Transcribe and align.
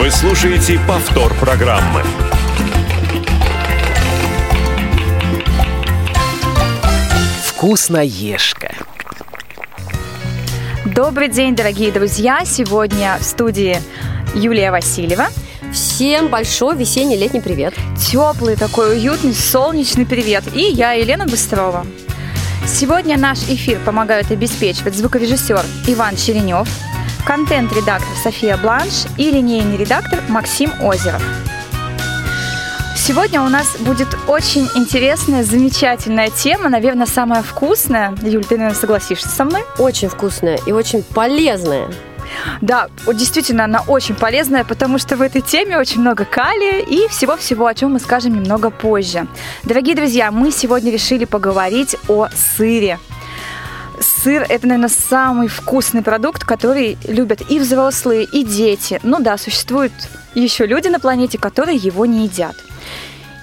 Вы 0.00 0.10
слушаете 0.10 0.80
повтор 0.88 1.34
программы. 1.34 2.02
Вкусноежка. 7.44 8.72
Добрый 10.86 11.28
день, 11.28 11.54
дорогие 11.54 11.92
друзья! 11.92 12.46
Сегодня 12.46 13.18
в 13.20 13.22
студии 13.24 13.76
Юлия 14.34 14.70
Васильева. 14.70 15.26
Всем 15.70 16.28
большой 16.28 16.76
весенний 16.76 17.18
летний 17.18 17.42
привет. 17.42 17.74
Теплый 17.98 18.56
такой 18.56 18.96
уютный 18.96 19.34
солнечный 19.34 20.06
привет. 20.06 20.44
И 20.54 20.62
я, 20.62 20.92
Елена 20.92 21.26
Быстрова. 21.26 21.84
Сегодня 22.66 23.18
наш 23.18 23.40
эфир 23.40 23.78
помогают 23.84 24.30
обеспечивать 24.30 24.94
звукорежиссер 24.94 25.62
Иван 25.88 26.16
Черенев, 26.16 26.68
контент-редактор 27.26 28.16
София 28.22 28.56
Бланш 28.56 29.06
и 29.16 29.30
линейный 29.30 29.76
редактор 29.76 30.20
Максим 30.28 30.70
Озеров. 30.82 31.22
Сегодня 32.96 33.42
у 33.42 33.48
нас 33.48 33.76
будет 33.80 34.08
очень 34.28 34.68
интересная, 34.74 35.42
замечательная 35.42 36.30
тема, 36.30 36.68
наверное, 36.68 37.06
самая 37.06 37.42
вкусная. 37.42 38.14
Юль, 38.22 38.44
ты, 38.44 38.56
наверное, 38.56 38.78
согласишься 38.78 39.28
со 39.28 39.44
мной? 39.44 39.62
Очень 39.78 40.08
вкусная 40.08 40.58
и 40.66 40.72
очень 40.72 41.02
полезная. 41.02 41.88
Да, 42.60 42.88
действительно, 43.12 43.64
она 43.64 43.82
очень 43.86 44.14
полезная, 44.14 44.64
потому 44.64 44.98
что 44.98 45.16
в 45.16 45.22
этой 45.22 45.40
теме 45.40 45.78
очень 45.78 46.00
много 46.00 46.24
калия 46.24 46.80
и 46.80 47.08
всего-всего, 47.08 47.66
о 47.66 47.74
чем 47.74 47.94
мы 47.94 48.00
скажем 48.00 48.34
немного 48.34 48.70
позже. 48.70 49.26
Дорогие 49.64 49.96
друзья, 49.96 50.30
мы 50.30 50.52
сегодня 50.52 50.92
решили 50.92 51.24
поговорить 51.24 51.96
о 52.08 52.28
сыре. 52.28 52.98
Сыр– 54.22 54.44
это, 54.48 54.66
наверное, 54.66 54.90
самый 54.90 55.48
вкусный 55.48 56.02
продукт, 56.02 56.44
который 56.44 56.98
любят 57.08 57.40
и 57.48 57.58
взрослые, 57.58 58.24
и 58.24 58.44
дети. 58.44 59.00
Ну 59.02 59.18
да, 59.20 59.38
существуют 59.38 59.92
еще 60.34 60.66
люди 60.66 60.88
на 60.88 61.00
планете, 61.00 61.38
которые 61.38 61.78
его 61.78 62.04
не 62.04 62.24
едят. 62.24 62.54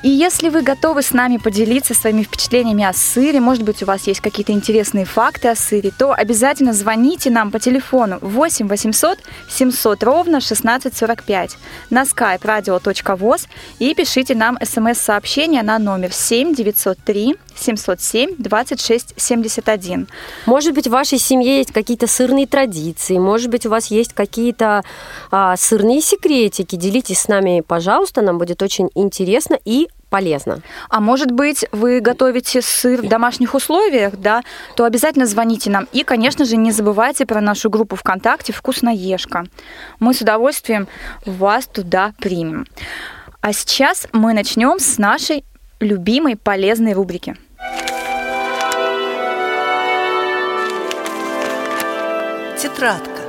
И 0.04 0.10
если 0.10 0.50
вы 0.50 0.62
готовы 0.62 1.02
с 1.02 1.12
нами 1.12 1.38
поделиться 1.38 1.96
своими 1.96 2.22
впечатлениями 2.22 2.84
о 2.84 2.94
сыре, 2.94 3.40
может 3.40 3.64
быть, 3.64 3.82
у 3.82 3.88
вас 3.88 4.06
есть 4.06 4.22
какие-то 4.22 4.52
интересные 4.52 5.06
факты 5.06 5.48
о 5.48 5.56
сыре, 5.56 5.92
то 5.98 6.14
обязательно 6.14 6.72
звоните 6.74 7.32
нам 7.32 7.50
по 7.50 7.60
телефону 7.60 8.20
8 8.22 8.68
800 8.68 9.18
700 9.50 10.04
ровно 10.04 10.38
1645 10.38 11.58
на 11.90 12.04
skype 12.04 12.42
radio.voz 12.42 13.48
и 13.80 13.96
пишите 13.96 14.36
нам 14.36 14.60
смс-сообщение 14.64 15.64
на 15.64 15.80
номер 15.80 16.14
7 16.14 16.54
903 16.54 17.36
707 17.56 18.36
26 18.38 19.14
71. 19.18 20.08
Может 20.46 20.74
быть, 20.76 20.88
в 20.88 20.92
вашей 20.92 21.18
семье 21.18 21.58
есть 21.58 21.72
какие-то 21.72 22.06
сырные 22.06 22.46
традиции, 22.46 23.18
может 23.18 23.50
быть, 23.50 23.66
у 23.66 23.70
вас 23.70 23.88
есть 23.88 24.14
какие-то 24.14 24.84
а, 25.32 25.58
сырные 25.58 26.02
секретики. 26.02 26.76
Делитесь 26.76 27.22
с 27.22 27.28
нами, 27.28 27.64
пожалуйста, 27.66 28.22
нам 28.22 28.38
будет 28.38 28.62
очень 28.62 28.90
интересно 28.94 29.58
и 29.66 29.88
полезно. 30.10 30.62
А 30.90 31.00
может 31.00 31.32
быть, 31.32 31.66
вы 31.72 32.00
готовите 32.00 32.62
сыр 32.62 33.02
в 33.02 33.08
домашних 33.08 33.54
условиях, 33.54 34.16
да, 34.18 34.44
то 34.76 34.86
обязательно 34.86 35.26
звоните 35.26 35.70
нам. 35.70 35.88
И, 35.92 36.04
конечно 36.04 36.46
же, 36.46 36.58
не 36.58 36.72
забывайте 36.72 37.26
про 37.26 37.42
нашу 37.42 37.70
группу 37.70 37.96
ВКонтакте 37.96 38.54
«Вкусноежка». 38.54 39.46
Мы 40.00 40.14
с 40.14 40.22
удовольствием 40.22 40.88
вас 41.26 41.68
туда 41.68 42.14
примем. 42.20 42.66
А 43.42 43.54
сейчас 43.54 44.08
мы 44.14 44.34
начнем 44.34 44.80
с 44.80 44.98
нашей 44.98 45.44
любимой 45.80 46.36
полезной 46.36 46.94
рубрики– 46.94 47.36
Тетрадка. 52.58 53.22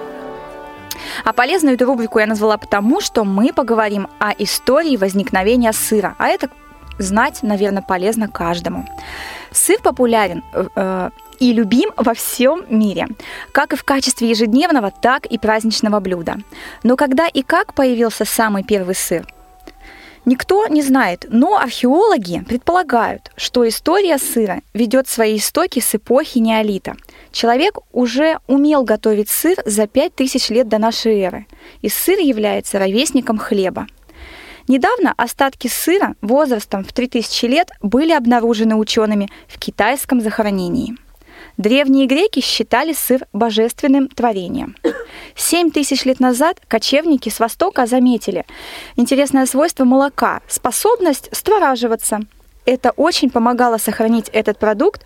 А 1.25 1.33
полезную 1.35 1.75
эту 1.75 1.85
рубрику 1.85 2.19
я 2.19 2.27
назвала 2.27 2.57
потому, 2.57 3.03
что 3.03 3.25
мы 3.25 3.53
поговорим 3.53 4.09
о 4.19 4.33
истории 4.39 4.97
возникновения 4.97 5.73
сыра. 5.75 6.15
А 6.19 6.29
это 6.29 6.49
знать, 6.99 7.43
наверное, 7.43 7.83
полезно 7.83 8.29
каждому. 8.29 8.85
Сыр 9.51 9.81
популярен 9.83 10.43
э, 10.53 11.11
и 11.39 11.53
любим 11.53 11.91
во 11.97 12.15
всем 12.15 12.65
мире, 12.69 13.09
как 13.53 13.73
и 13.73 13.77
в 13.77 13.85
качестве 13.85 14.31
ежедневного, 14.31 14.91
так 14.91 15.27
и 15.27 15.39
праздничного 15.39 16.01
блюда. 16.01 16.37
Но 16.83 16.97
когда 16.97 17.27
и 17.27 17.43
как 17.43 17.75
появился 17.75 18.25
самый 18.25 18.63
первый 18.63 18.95
сыр– 18.95 19.27
Никто 20.29 20.67
не 20.67 20.83
знает, 20.83 21.25
но 21.31 21.57
археологи 21.57 22.45
предполагают, 22.47 23.31
что 23.37 23.67
история 23.67 24.19
сыра 24.19 24.61
ведет 24.75 25.09
свои 25.09 25.39
истоки 25.39 25.81
с 25.81 25.95
эпохи 25.95 26.37
неолита. 26.37 26.97
Человек 27.33 27.79
уже 27.93 28.39
умел 28.47 28.83
готовить 28.83 29.31
сыр 29.31 29.57
за 29.65 29.87
5000 29.87 30.51
лет 30.51 30.69
до 30.69 30.77
нашей 30.77 31.19
эры, 31.19 31.47
и 31.81 31.89
сыр 31.89 32.19
является 32.19 32.79
ровесником 32.79 33.39
хлеба. 33.39 33.87
Недавно 34.69 35.15
остатки 35.17 35.67
сыра 35.67 36.15
возрастом 36.21 36.85
в 36.85 36.93
3000 36.93 37.47
лет 37.47 37.71
были 37.83 38.13
обнаружены 38.13 38.77
учеными 38.77 39.29
в 39.49 39.59
китайском 39.59 40.21
захоронении– 40.21 40.97
Древние 41.59 42.07
греки 42.07 42.41
считали 42.41 42.93
сыр 42.93 43.27
божественным 43.33 44.09
творением. 44.09 44.77
Семь 45.35 45.73
тысяч 45.73 46.05
лет 46.05 46.21
назад 46.21 46.61
кочевники 46.69 47.29
с 47.29 47.41
Востока 47.41 47.87
заметили 47.87 48.45
интересное 48.95 49.45
свойство 49.45 49.85
молока– 49.85 50.41
способность 50.49 51.29
створаживаться. 51.33 52.21
Это 52.65 52.93
очень 52.93 53.31
помогало 53.31 53.79
сохранить 53.79 54.29
этот 54.29 54.59
продукт 54.61 55.05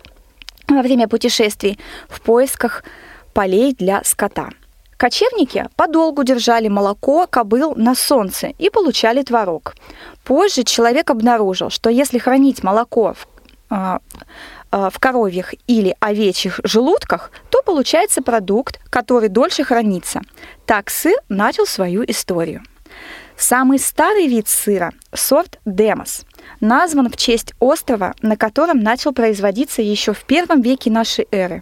во 0.67 0.83
время 0.83 1.07
путешествий 1.07 1.79
в 2.07 2.21
поисках 2.21 2.83
полей 3.33 3.73
для 3.73 4.03
скота. 4.03 4.49
Кочевники 5.03 5.67
подолгу 5.75 6.23
держали 6.23 6.69
молоко 6.69 7.27
кобыл 7.29 7.75
на 7.75 7.93
солнце 7.93 8.53
и 8.57 8.69
получали 8.69 9.21
творог. 9.21 9.75
Позже 10.23 10.63
человек 10.63 11.09
обнаружил, 11.09 11.69
что 11.69 11.89
если 11.89 12.19
хранить 12.19 12.63
молоко 12.63 13.13
в 13.13 13.27
а, 13.69 13.99
Э, 14.73 14.89
в 14.91 14.99
коровьих 14.99 15.53
или 15.67 15.95
овечьих 15.99 16.59
желудках, 16.63 17.31
то 17.51 17.61
получается 17.61 18.23
продукт, 18.23 18.79
который 18.89 19.29
дольше 19.29 19.63
хранится. 19.63 20.21
Так 20.65 20.89
сыр 20.89 21.15
начал 21.29 21.67
свою 21.67 22.03
историю. 22.05 22.63
Самый 23.37 23.77
старый 23.77 24.27
вид 24.27 24.47
сыра– 24.47 24.91
сорт 25.13 25.59
Демос, 25.65 26.25
назван 26.59 27.09
в 27.11 27.17
честь 27.17 27.53
острова, 27.59 28.15
на 28.23 28.35
котором 28.35 28.79
начал 28.79 29.13
производиться 29.13 29.83
еще 29.83 30.13
в 30.13 30.23
первом 30.23 30.61
веке 30.61 30.89
нашей 30.89 31.27
эры. 31.31 31.61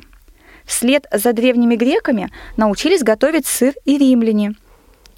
Вслед 0.71 1.05
за 1.11 1.33
древними 1.33 1.75
греками 1.75 2.31
научились 2.55 3.03
готовить 3.03 3.45
сыр 3.45 3.73
и 3.83 3.97
римляне. 3.97 4.55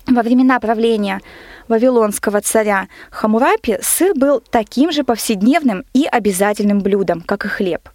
Во 0.08 0.24
времена 0.24 0.60
правления 0.60 1.22
вавилонского 1.68 2.42
царя 2.42 2.88
Хамурапи 3.12 3.78
сыр 3.80 4.14
был 4.16 4.42
таким 4.42 4.92
же 4.92 5.04
повседневным 5.04 5.86
и 5.94 6.06
обязательным 6.06 6.80
блюдом, 6.80 7.22
как 7.22 7.46
и 7.46 7.50
хлеб. 7.50 7.88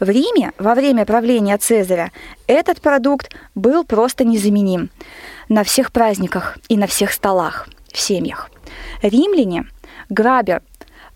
В 0.00 0.10
Риме 0.10 0.50
во 0.58 0.74
время 0.74 1.06
правления 1.06 1.56
Цезаря 1.56 2.10
этот 2.48 2.80
продукт 2.80 3.30
был 3.54 3.84
просто 3.84 4.24
незаменим 4.24 4.90
на 5.48 5.62
всех 5.62 5.92
праздниках 5.92 6.58
и 6.68 6.76
на 6.76 6.88
всех 6.88 7.12
столах 7.12 7.68
в 7.92 7.98
семьях. 7.98 8.50
Римляне, 9.02 9.66
грабя 10.08 10.62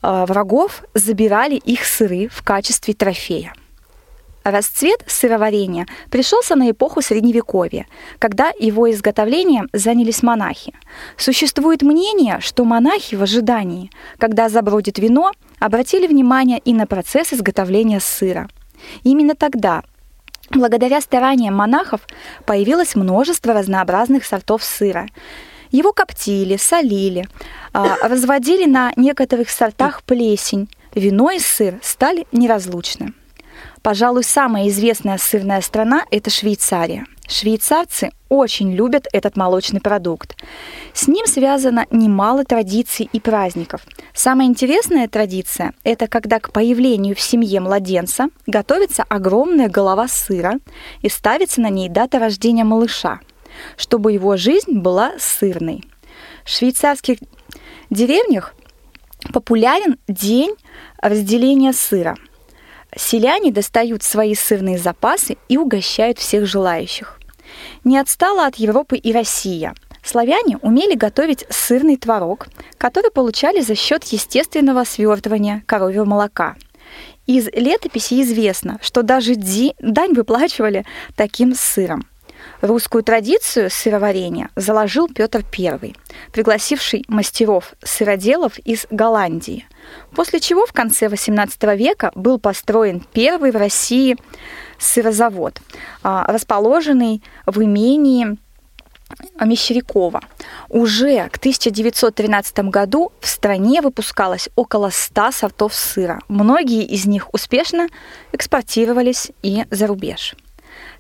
э, 0.00 0.25
врагов, 0.28 0.84
забирали 0.94 1.56
их 1.56 1.84
сыры 1.84 2.28
в 2.28 2.44
качестве 2.44 2.94
трофея. 2.94 3.53
Расцвет 4.45 5.05
сыроварения 5.07 5.87
пришелся 6.11 6.57
на 6.57 6.71
эпоху 6.71 7.01
Средневековья, 7.01 7.87
когда 8.19 8.53
его 8.59 8.91
изготовлением 8.91 9.69
занялись 9.73 10.23
монахи. 10.23 10.75
Существует 11.17 11.83
мнение, 11.83 12.39
что 12.41 12.65
монахи 12.65 13.15
в 13.15 13.23
ожидании, 13.23 13.91
когда 14.19 14.49
забродит 14.49 14.99
вино, 14.99 15.33
обратили 15.61 16.07
внимание 16.07 16.59
и 16.59 16.73
на 16.73 16.87
процесс 16.87 17.33
изготовления 17.33 18.01
сыра. 18.01 18.49
Именно 19.05 19.37
тогда, 19.37 19.85
благодаря 20.51 21.01
стараниям 21.01 21.55
монахов, 21.55 22.01
появилось 22.45 22.97
множество 22.97 23.55
разнообразных 23.55 24.25
сортов 24.25 24.65
сыра. 24.65 25.07
Его 25.71 25.93
коптили, 25.93 26.57
солили, 26.57 27.29
а, 27.73 27.97
разводили 28.09 28.67
на 28.67 28.93
некоторых 28.97 29.50
сортах 29.50 30.03
плесень. 30.03 30.69
Вино 30.95 31.31
и 31.31 31.38
сыр 31.38 31.79
стали 31.81 32.27
неразлучны. 32.33 33.15
Пожалуй, 33.82 34.23
самая 34.23 34.69
известная 34.69 35.19
сырная 35.19 35.61
страна– 35.61 36.05
это 36.12 36.31
Швейцария. 36.31 37.05
Швейцарцы 37.29 38.11
очень 38.29 38.73
любят 38.73 39.08
этот 39.12 39.37
молочный 39.37 39.81
продукт. 39.81 40.37
С 40.93 41.08
ним 41.08 41.26
связано 41.26 41.87
немало 41.90 42.44
традиций 42.44 43.08
и 43.12 43.19
праздников. 43.19 43.82
Самая 44.14 44.46
интересная 44.46 45.08
традиция– 45.08 45.73
это 45.84 46.06
когда 46.06 46.38
к 46.38 46.52
появлению 46.52 47.17
в 47.17 47.20
семье 47.20 47.58
младенца 47.61 48.29
готовится 48.46 49.02
огромная 49.08 49.69
голова 49.69 50.06
сыра 50.06 50.61
и 51.00 51.08
ставится 51.08 51.61
на 51.61 51.69
ней 51.69 51.88
дата 51.88 52.20
рождения 52.20 52.64
малыша, 52.64 53.20
чтобы 53.76 54.12
его 54.12 54.37
жизнь 54.37 54.78
была 54.78 55.12
сырной. 55.19 55.82
В 56.44 56.50
швейцарских 56.50 57.19
деревнях 57.90 58.55
популярен 59.32 59.99
день 60.06 60.55
разделения 61.00 61.73
сыра– 61.73 62.17
Селяне 62.97 63.50
достают 63.50 64.03
свои 64.03 64.35
сырные 64.35 64.79
запасы 64.79 65.37
и 65.49 65.56
угощают 65.56 66.19
всех 66.19 66.47
желающих. 66.47 67.19
Не 67.85 67.99
отстала 67.99 68.47
от 68.47 68.56
Европы 68.56 68.97
и 68.97 69.12
Россия. 69.12 69.75
Славяне 70.05 70.59
умели 70.59 70.94
готовить 70.94 71.44
сырный 71.49 71.97
творог, 71.97 72.49
который 72.77 73.11
получали 73.11 73.61
за 73.61 73.75
счет 73.75 74.05
естественного 74.05 74.85
свертывания 74.85 75.62
коровьего 75.67 76.05
молока. 76.05 76.56
Из 77.27 77.47
летописи 77.53 78.21
известно, 78.23 78.79
что 78.83 79.03
даже 79.03 79.35
дань 79.37 80.12
выплачивали 80.15 80.85
таким 81.15 81.55
сыром. 81.55 82.05
Русскую 82.62 83.03
традицию 83.03 83.70
сыроварения 83.70 84.49
заложил 84.55 85.09
Петр 85.09 85.44
I, 85.59 85.97
пригласивший 86.32 87.05
мастеров 87.09 87.75
сыроделов 87.82 88.56
из 88.61 88.87
Голландии, 88.88 89.67
после 90.14 90.38
чего 90.38 90.64
в 90.64 90.73
конце 90.73 91.06
XVIII 91.06 91.76
века 91.76 92.12
был 92.14 92.38
построен 92.38 93.05
первый 93.12 93.50
в 93.50 93.56
России 93.56 94.17
сырозавод, 94.79 95.61
а, 96.05 96.25
расположенный 96.29 97.20
в 97.47 97.61
имении 97.61 98.38
Мещерякова. 99.41 100.20
Уже 100.69 101.29
к 101.31 101.38
1913 101.38 102.70
году 102.70 103.11
в 103.19 103.26
стране 103.26 103.82
выпускалось 103.82 104.49
около 104.55 104.91
100 104.91 105.32
сортов 105.32 105.75
сыра. 105.75 106.20
Многие 106.29 106.85
из 106.85 107.06
них 107.06 107.29
успешно 107.35 107.88
экспортировались 108.31 109.32
и 109.43 109.64
за 109.70 109.88
рубеж. 109.88 110.37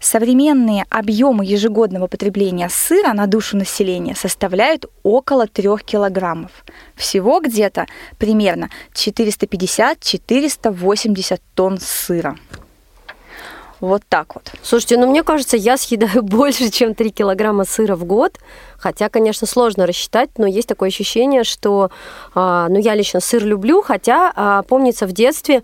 Современные 0.02 0.84
объемы 0.90 1.44
ежегодного 1.44 2.08
потребления 2.08 2.68
сыра 2.68 3.12
на 3.12 3.28
душу 3.28 3.56
населения 3.56 4.16
составляют 4.16 4.86
около 5.04 5.46
3 5.46 5.76
килограммов. 5.86 6.64
Всего 6.96 7.38
где-то 7.38 7.86
примерно 8.18 8.68
450-480 8.94 11.40
тонн 11.54 11.78
сыра. 11.78 12.36
Вот 13.78 14.02
так 14.08 14.34
вот. 14.34 14.50
Слушайте, 14.64 14.98
ну 14.98 15.08
мне 15.08 15.22
кажется, 15.22 15.56
я 15.56 15.76
съедаю 15.76 16.22
больше, 16.24 16.68
чем 16.70 16.96
3 16.96 17.10
килограмма 17.10 17.64
сыра 17.64 17.94
в 17.94 18.04
год. 18.04 18.40
Хотя, 18.78 19.08
конечно, 19.08 19.46
сложно 19.46 19.86
рассчитать, 19.86 20.30
но 20.36 20.48
есть 20.48 20.66
такое 20.66 20.88
ощущение, 20.88 21.44
что, 21.44 21.92
а, 22.34 22.66
ну, 22.68 22.80
я 22.80 22.96
лично 22.96 23.20
сыр 23.20 23.44
люблю, 23.44 23.82
хотя, 23.82 24.32
а, 24.34 24.62
помнится, 24.62 25.06
в 25.06 25.12
детстве 25.12 25.62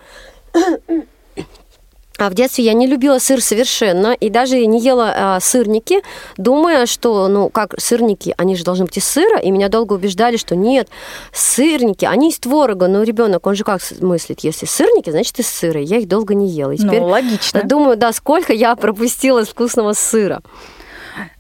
а 2.19 2.31
в 2.31 2.35
детстве 2.35 2.65
я 2.65 2.73
не 2.73 2.87
любила 2.87 3.19
сыр 3.19 3.41
совершенно 3.41 4.13
и 4.13 4.29
даже 4.29 4.65
не 4.67 4.81
ела 4.81 5.13
а, 5.17 5.41
сырники, 5.41 6.03
думая, 6.37 6.87
что, 6.87 7.29
ну, 7.29 7.49
как 7.49 7.81
сырники, 7.81 8.35
они 8.37 8.57
же 8.57 8.65
должны 8.65 8.85
быть 8.85 8.99
из 8.99 9.05
сыра, 9.05 9.39
и 9.39 9.51
меня 9.51 9.69
долго 9.69 9.95
убеждали, 9.95 10.37
что 10.37 10.57
нет, 10.57 10.89
сырники, 11.33 12.05
они 12.05 12.31
из 12.31 12.39
творога, 12.39 12.89
но 12.89 13.03
ребенок, 13.03 13.47
он 13.47 13.55
же 13.55 13.65
как 13.65 13.81
мыслит, 14.01 14.41
если 14.41 14.67
сырники, 14.67 15.11
значит 15.11 15.39
из 15.39 15.49
сыра, 15.49 15.81
я 15.81 15.99
их 15.99 16.09
долго 16.09 16.35
не 16.35 16.49
ела. 16.49 16.73
И 16.73 16.79
ну, 16.79 16.89
теперь 16.89 17.01
ну, 17.01 17.09
логично. 17.09 17.63
Думаю, 17.65 17.97
да, 17.97 18.13
сколько 18.13 18.53
я 18.53 18.75
пропустила 18.75 19.45
вкусного 19.45 19.93
сыра. 19.93 20.43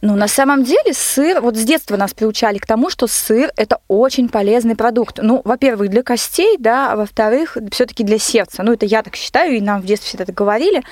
Ну, 0.00 0.16
на 0.16 0.28
самом 0.28 0.64
деле 0.64 0.92
сыр, 0.92 1.40
вот 1.40 1.56
с 1.56 1.64
детства 1.64 1.96
нас 1.96 2.14
приучали 2.14 2.58
к 2.58 2.66
тому, 2.66 2.90
что 2.90 3.06
сыр– 3.06 3.50
это 3.56 3.78
очень 3.88 4.28
полезный 4.28 4.76
продукт. 4.76 5.18
Ну, 5.22 5.42
во-первых, 5.44 5.90
для 5.90 6.02
костей, 6.02 6.56
да, 6.58 6.92
а 6.92 6.96
во-вторых, 6.96 7.56
все 7.70 7.86
таки 7.86 8.04
для 8.04 8.18
сердца. 8.18 8.62
Ну, 8.62 8.72
это 8.72 8.86
я 8.86 9.02
так 9.02 9.16
считаю, 9.16 9.56
и 9.56 9.60
нам 9.60 9.80
в 9.82 9.86
детстве 9.86 10.08
всегда 10.08 10.24
это 10.24 10.32
говорили. 10.32 10.82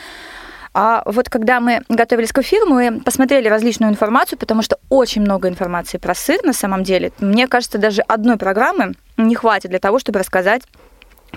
А 0.78 1.02
вот 1.06 1.30
когда 1.30 1.58
мы 1.58 1.80
готовились 1.88 2.32
к 2.32 2.38
эфиру, 2.38 2.66
мы 2.66 3.00
посмотрели 3.00 3.48
различную 3.48 3.90
информацию, 3.90 4.38
потому 4.38 4.60
что 4.60 4.78
очень 4.90 5.22
много 5.22 5.48
информации 5.48 5.96
про 5.96 6.14
сыр 6.14 6.40
на 6.42 6.52
самом 6.52 6.84
деле. 6.84 7.12
Мне 7.18 7.48
кажется, 7.48 7.78
даже 7.78 8.02
одной 8.02 8.36
программы 8.36 8.92
не 9.16 9.34
хватит 9.34 9.70
для 9.70 9.78
того, 9.78 9.98
чтобы 9.98 10.18
рассказать 10.18 10.64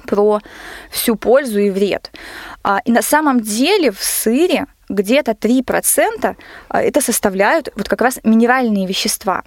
про 0.06 0.42
всю 0.92 1.16
пользу 1.16 1.60
и 1.60 1.69
вред. 1.69 2.12
А, 2.63 2.81
и 2.84 2.92
на 2.92 3.02
самом 3.02 3.40
деле 3.40 3.92
в 3.92 4.04
сыре 4.04 4.66
где-то 4.90 5.32
3% 5.32 6.36
а, 6.70 6.82
это 6.82 7.02
составляют 7.02 7.70
вот 7.76 7.88
как 7.88 8.02
раз 8.02 8.20
минеральные 8.24 8.88
вещества 8.88 9.44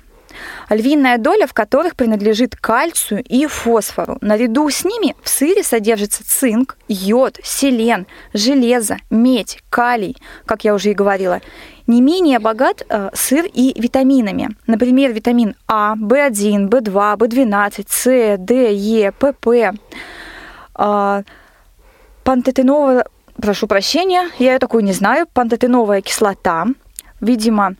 львиная 0.70 1.18
доля 1.18 1.46
в 1.46 1.54
которых 1.54 1.96
принадлежит 1.96 2.56
кальцию 2.56 3.22
и 3.22 3.46
фосфору. 3.46 4.18
Наряду 4.20 4.68
с 4.68 4.84
ними 4.84 5.14
в 5.22 5.28
сыре 5.28 5.62
содержится 5.62 6.26
цинк, 6.26 6.76
йод, 6.88 7.38
селен, 7.42 8.06
железо, 8.32 8.98
медь, 9.10 9.62
калий, 9.70 10.16
как 10.46 10.64
я 10.64 10.74
уже 10.74 10.90
и 10.90 10.94
говорила. 10.94 11.40
Не 11.86 12.00
менее 12.00 12.38
богат 12.38 12.84
э, 12.88 13.10
сыр 13.12 13.44
и 13.52 13.78
витаминами. 13.80 14.50
Например, 14.66 15.12
витамин 15.12 15.56
А, 15.66 15.94
В1, 15.96 16.68
В2, 16.68 17.16
В12, 17.18 17.86
С, 17.88 18.36
Д, 18.38 18.72
Е, 18.72 19.12
ПП. 19.12 19.76
Э, 20.78 21.22
пантотеновая 22.24 23.04
прошу 23.40 23.66
прощения, 23.66 24.30
я 24.38 24.54
ее 24.54 24.58
такую 24.58 24.84
не 24.84 24.92
знаю, 24.92 25.26
пантотеновая 25.32 26.00
кислота. 26.00 26.66
Видимо, 27.20 27.74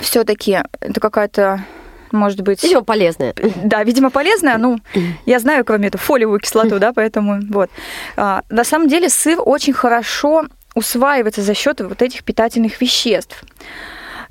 все-таки 0.00 0.62
это 0.80 1.00
какая-то 1.00 1.64
может 2.12 2.40
быть... 2.40 2.62
Видимо, 2.62 2.82
полезная. 2.82 3.34
Да, 3.62 3.84
видимо, 3.84 4.10
полезная. 4.10 4.58
Ну, 4.58 4.78
я 5.26 5.38
знаю, 5.38 5.64
кроме 5.64 5.88
этого, 5.88 6.02
фолиевую 6.02 6.40
кислоту, 6.40 6.78
да, 6.78 6.92
поэтому 6.94 7.40
вот. 7.50 7.70
А, 8.16 8.42
на 8.48 8.64
самом 8.64 8.88
деле 8.88 9.08
сыр 9.08 9.38
очень 9.44 9.72
хорошо 9.72 10.46
усваивается 10.74 11.42
за 11.42 11.54
счет 11.54 11.80
вот 11.80 12.02
этих 12.02 12.24
питательных 12.24 12.80
веществ. 12.80 13.44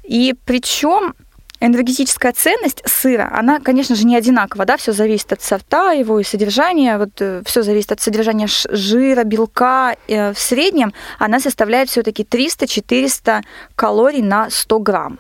И 0.04 0.36
причем 0.46 1.14
энергетическая 1.60 2.32
ценность 2.32 2.82
сыра, 2.86 3.30
она, 3.32 3.60
конечно 3.60 3.96
же, 3.96 4.06
не 4.06 4.16
одинакова, 4.16 4.66
да, 4.66 4.78
все 4.78 4.92
зависит 4.92 5.34
от 5.34 5.42
сорта 5.42 5.92
его 5.92 6.20
и 6.20 6.24
содержания, 6.24 6.98
вот 6.98 7.22
э, 7.22 7.42
все 7.46 7.64
зависит 7.64 7.92
от 7.92 8.02
содержания 8.02 8.48
жира, 8.48 9.24
белка. 9.24 9.96
Э, 10.08 10.34
в 10.34 10.40
среднем 10.40 10.94
она 11.18 11.40
составляет 11.40 11.90
все-таки 11.90 12.24
300-400 12.24 13.44
калорий 13.76 14.22
на 14.22 14.50
100 14.50 14.80
грамм. 14.80 15.20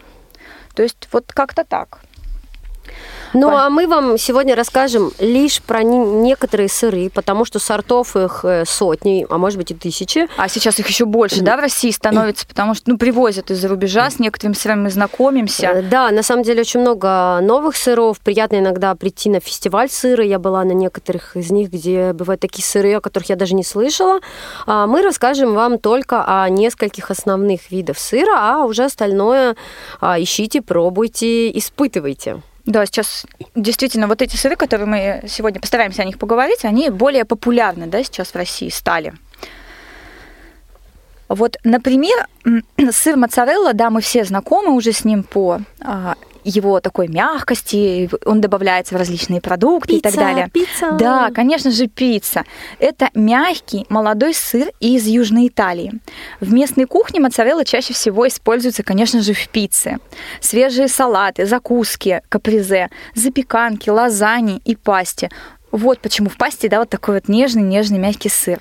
То 0.75 0.83
есть 0.83 1.09
вот 1.11 1.31
как-то 1.33 1.63
так. 1.63 1.99
Ну, 3.33 3.49
а 3.49 3.69
мы 3.69 3.87
вам 3.87 4.17
сегодня 4.17 4.55
расскажем 4.55 5.11
лишь 5.19 5.61
про 5.61 5.83
некоторые 5.83 6.69
сыры, 6.69 7.09
потому 7.13 7.45
что 7.45 7.59
сортов 7.59 8.15
их 8.15 8.41
э, 8.43 8.63
сотни, 8.65 9.25
а 9.29 9.37
может 9.37 9.57
быть 9.57 9.71
и 9.71 9.73
тысячи. 9.73 10.27
А 10.37 10.47
сейчас 10.47 10.79
их 10.79 10.87
еще 10.87 11.05
больше, 11.05 11.41
да, 11.41 11.57
в 11.57 11.59
России 11.59 11.91
становится, 11.91 12.47
потому 12.47 12.73
что, 12.73 12.89
ну, 12.89 12.97
привозят 12.97 13.51
из-за 13.51 13.67
рубежа, 13.67 14.09
с 14.09 14.19
некоторыми 14.19 14.55
сырами 14.55 14.83
мы 14.83 14.89
знакомимся. 14.89 15.67
Э, 15.67 15.81
да, 15.81 16.11
на 16.11 16.23
самом 16.23 16.43
деле 16.43 16.61
очень 16.61 16.79
много 16.79 17.39
новых 17.41 17.75
сыров. 17.75 18.19
Приятно 18.19 18.57
иногда 18.57 18.95
прийти 18.95 19.29
на 19.29 19.39
фестиваль 19.39 19.89
сыра. 19.89 20.23
Я 20.23 20.39
была 20.39 20.63
на 20.63 20.71
некоторых 20.71 21.35
из 21.35 21.51
них, 21.51 21.69
где 21.69 22.13
бывают 22.13 22.41
такие 22.41 22.63
сыры, 22.63 22.93
о 22.95 23.01
которых 23.01 23.29
я 23.29 23.35
даже 23.35 23.55
не 23.55 23.63
слышала. 23.63 24.19
А 24.65 24.87
мы 24.87 25.01
расскажем 25.01 25.53
вам 25.53 25.77
только 25.77 26.23
о 26.25 26.49
нескольких 26.49 27.11
основных 27.11 27.71
видах 27.71 27.97
сыра, 27.97 28.37
а 28.37 28.65
уже 28.65 28.85
остальное 28.85 29.55
а, 30.01 30.19
ищите, 30.19 30.61
пробуйте, 30.61 31.57
испытывайте. 31.57 32.41
Да, 32.69 32.85
сейчас 32.85 33.25
действительно 33.55 34.07
вот 34.07 34.21
эти 34.21 34.35
сыры, 34.35 34.55
которые 34.55 34.85
мы 34.85 35.23
сегодня 35.27 35.59
постараемся 35.59 36.03
о 36.03 36.05
них 36.05 36.19
поговорить, 36.19 36.65
они 36.65 36.91
более 36.91 37.25
популярны, 37.25 37.87
да, 37.87 38.03
сейчас 38.03 38.29
в 38.29 38.35
России 38.35 38.69
стали. 38.69 39.15
Вот, 41.27 41.57
например, 41.63 42.27
сыр 42.91 43.17
моцарелла, 43.17 43.73
да, 43.73 43.89
мы 43.89 44.01
все 44.01 44.23
знакомы 44.23 44.75
уже 44.75 44.91
с 44.91 45.03
ним 45.03 45.23
по 45.23 45.61
а, 45.81 46.13
его 46.49 46.79
такой 46.79 47.07
мягкости, 47.07 48.09
он 48.25 48.41
добавляется 48.41 48.95
в 48.95 48.97
различные 48.97 49.41
продукты 49.41 49.93
пицца, 49.93 50.09
и 50.09 50.11
так 50.11 50.19
далее. 50.19 50.49
Пицца. 50.53 50.91
Да, 50.93 51.31
конечно 51.33 51.71
же, 51.71 51.87
пицца. 51.87 52.43
Это 52.79 53.09
мягкий 53.13 53.85
молодой 53.89 54.33
сыр 54.33 54.69
из 54.79 55.07
Южной 55.07 55.47
Италии. 55.47 55.93
В 56.39 56.53
местной 56.53 56.85
кухне 56.85 57.19
моцарелла 57.19 57.65
чаще 57.65 57.93
всего 57.93 58.27
используется, 58.27 58.83
конечно 58.83 59.21
же, 59.21 59.33
в 59.33 59.49
пицце. 59.49 59.97
Свежие 60.41 60.87
салаты, 60.87 61.45
закуски, 61.45 62.21
капризе, 62.29 62.89
запеканки, 63.15 63.89
лазаньи 63.89 64.61
и 64.65 64.75
пасти. 64.75 65.29
Вот 65.71 65.99
почему 65.99 66.29
в 66.29 66.37
пасте, 66.37 66.67
да, 66.67 66.79
вот 66.79 66.89
такой 66.89 67.15
вот 67.15 67.27
нежный-нежный 67.27 67.99
мягкий 67.99 68.29
сыр. 68.29 68.59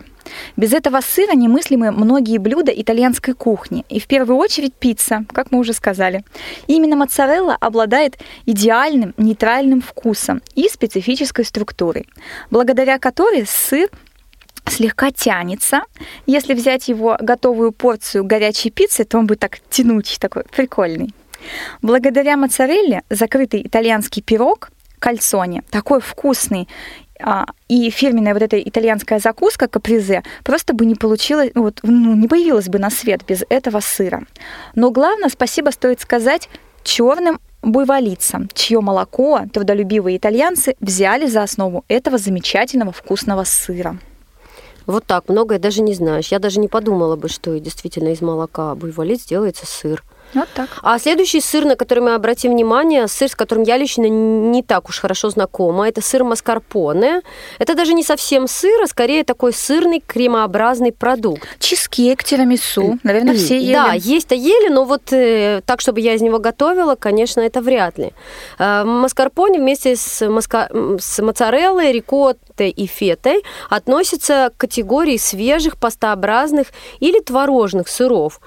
Без 0.57 0.73
этого 0.73 1.01
сыра 1.01 1.33
немыслимы 1.33 1.91
многие 1.91 2.39
блюда 2.39 2.73
итальянской 2.73 3.35
кухни, 3.35 3.85
и 3.89 4.01
в 4.01 4.07
первую 4.07 4.37
очередь 4.37 4.75
пицца, 4.75 5.25
как 5.33 5.51
мы 5.51 5.59
уже 5.59 5.73
сказали. 5.73 6.25
И 6.67 6.75
именно 6.75 6.97
моцарелла 6.97 7.57
обладает 7.61 8.19
идеальным 8.47 9.15
нейтральным 9.17 9.81
вкусом 9.81 10.43
и 10.55 10.69
специфической 10.69 11.45
структурой, 11.45 12.07
благодаря 12.51 12.99
которой 12.99 13.47
сыр 13.47 13.89
слегка 14.67 15.11
тянется. 15.11 15.83
Если 16.27 16.55
взять 16.55 16.89
его 16.89 17.17
готовую 17.21 17.73
порцию 17.73 18.25
горячей 18.25 18.71
пиццы, 18.71 19.05
то 19.05 19.19
он 19.19 19.27
будет 19.27 19.41
так 19.41 19.59
тянуть, 19.71 20.19
такой 20.21 20.45
прикольный. 20.45 21.15
Благодаря 21.83 22.37
моцарелле 22.37 23.03
закрытый 23.11 23.63
итальянский 23.63 24.23
пирог 24.23 24.71
кальцоне, 24.99 25.63
такой 25.71 26.01
вкусный 26.01 26.69
и 27.69 27.91
фирменная 27.91 28.35
вот 28.35 28.43
эта 28.43 28.61
итальянская 28.61 29.19
закуска 29.19 29.69
капризе 29.69 30.23
просто 30.45 30.75
бы 30.75 30.87
не 30.87 30.95
получилась, 30.95 31.51
вот, 31.55 31.81
ну, 31.83 32.15
не 32.15 32.29
появилась 32.29 32.69
бы 32.69 32.79
на 32.79 32.91
свет 32.91 33.23
без 33.27 33.45
этого 33.49 33.81
сыра. 33.81 34.23
Но 34.75 34.91
главное, 34.91 35.29
спасибо 35.29 35.71
стоит 35.71 36.01
сказать 36.01 36.49
черным 36.85 37.41
буйволицам, 37.63 38.49
чье 38.55 38.81
молоко 38.81 39.43
трудолюбивые 39.53 40.17
итальянцы 40.17 40.77
взяли 40.81 41.27
за 41.27 41.43
основу 41.43 41.85
этого 41.89 42.19
замечательного 42.19 42.93
вкусного 42.93 43.45
сыра. 43.45 43.99
Вот 44.87 45.05
так, 45.05 45.29
многое 45.29 45.59
даже 45.59 45.83
не 45.83 45.93
знаешь. 45.93 46.29
Я 46.29 46.39
даже 46.39 46.61
не 46.61 46.69
подумала 46.69 47.15
бы, 47.15 47.29
что 47.29 47.59
действительно 47.59 48.09
из 48.09 48.23
молока 48.23 48.75
буйволиц 48.75 49.27
делается 49.27 49.67
сыр. 49.67 50.03
Вот 50.35 50.49
так. 50.55 50.69
А 50.83 50.99
следующий 50.99 51.41
сыр, 51.41 51.65
на 51.65 51.77
который 51.77 52.01
мы 52.01 52.15
обратим 52.15 52.53
внимание, 52.53 53.09
сыр, 53.09 53.29
с 53.29 53.35
которым 53.35 53.65
я 53.65 53.77
лично 53.77 54.09
не 54.09 54.63
так 54.63 54.89
уж 54.89 55.01
хорошо 55.01 55.31
знакома, 55.31 55.89
это 55.89 56.01
сыр 56.01 56.25
маскарпоне. 56.25 57.23
Это 57.59 57.75
даже 57.75 57.95
не 57.95 58.03
совсем 58.03 58.47
сыр, 58.47 58.83
а 58.83 58.87
скорее 58.87 59.25
такой 59.25 59.53
сырный 59.53 60.01
кремообразный 60.01 60.93
продукт. 60.93 61.49
Чизкейк, 61.59 62.25
тирамису, 62.25 62.99
наверное, 63.03 63.35
все 63.35 63.59
ели. 63.59 63.73
Да, 63.73 63.93
есть-то 63.93 64.35
ели, 64.35 64.69
но 64.69 64.85
вот 64.85 65.13
э, 65.13 65.63
так, 65.65 65.81
чтобы 65.81 66.01
я 66.01 66.15
из 66.15 66.21
него 66.21 66.39
готовила, 66.39 66.95
конечно, 66.95 67.41
это 67.41 67.61
вряд 67.61 67.99
ли. 67.99 68.13
Э, 68.59 68.85
маскарпоне 68.85 69.59
вместе 69.59 69.97
с, 69.97 70.27
маска... 70.29 70.69
с 71.01 71.23
моцареллой, 71.23 71.93
рикоттой 71.93 72.71
и 72.71 72.87
фетой 72.87 73.43
относится 73.71 74.51
к 74.57 74.61
категории 74.61 75.17
свежих, 75.17 75.77
пастообразных 75.79 76.69
или 77.01 77.21
творожных 77.21 77.89
сыров. 77.89 78.41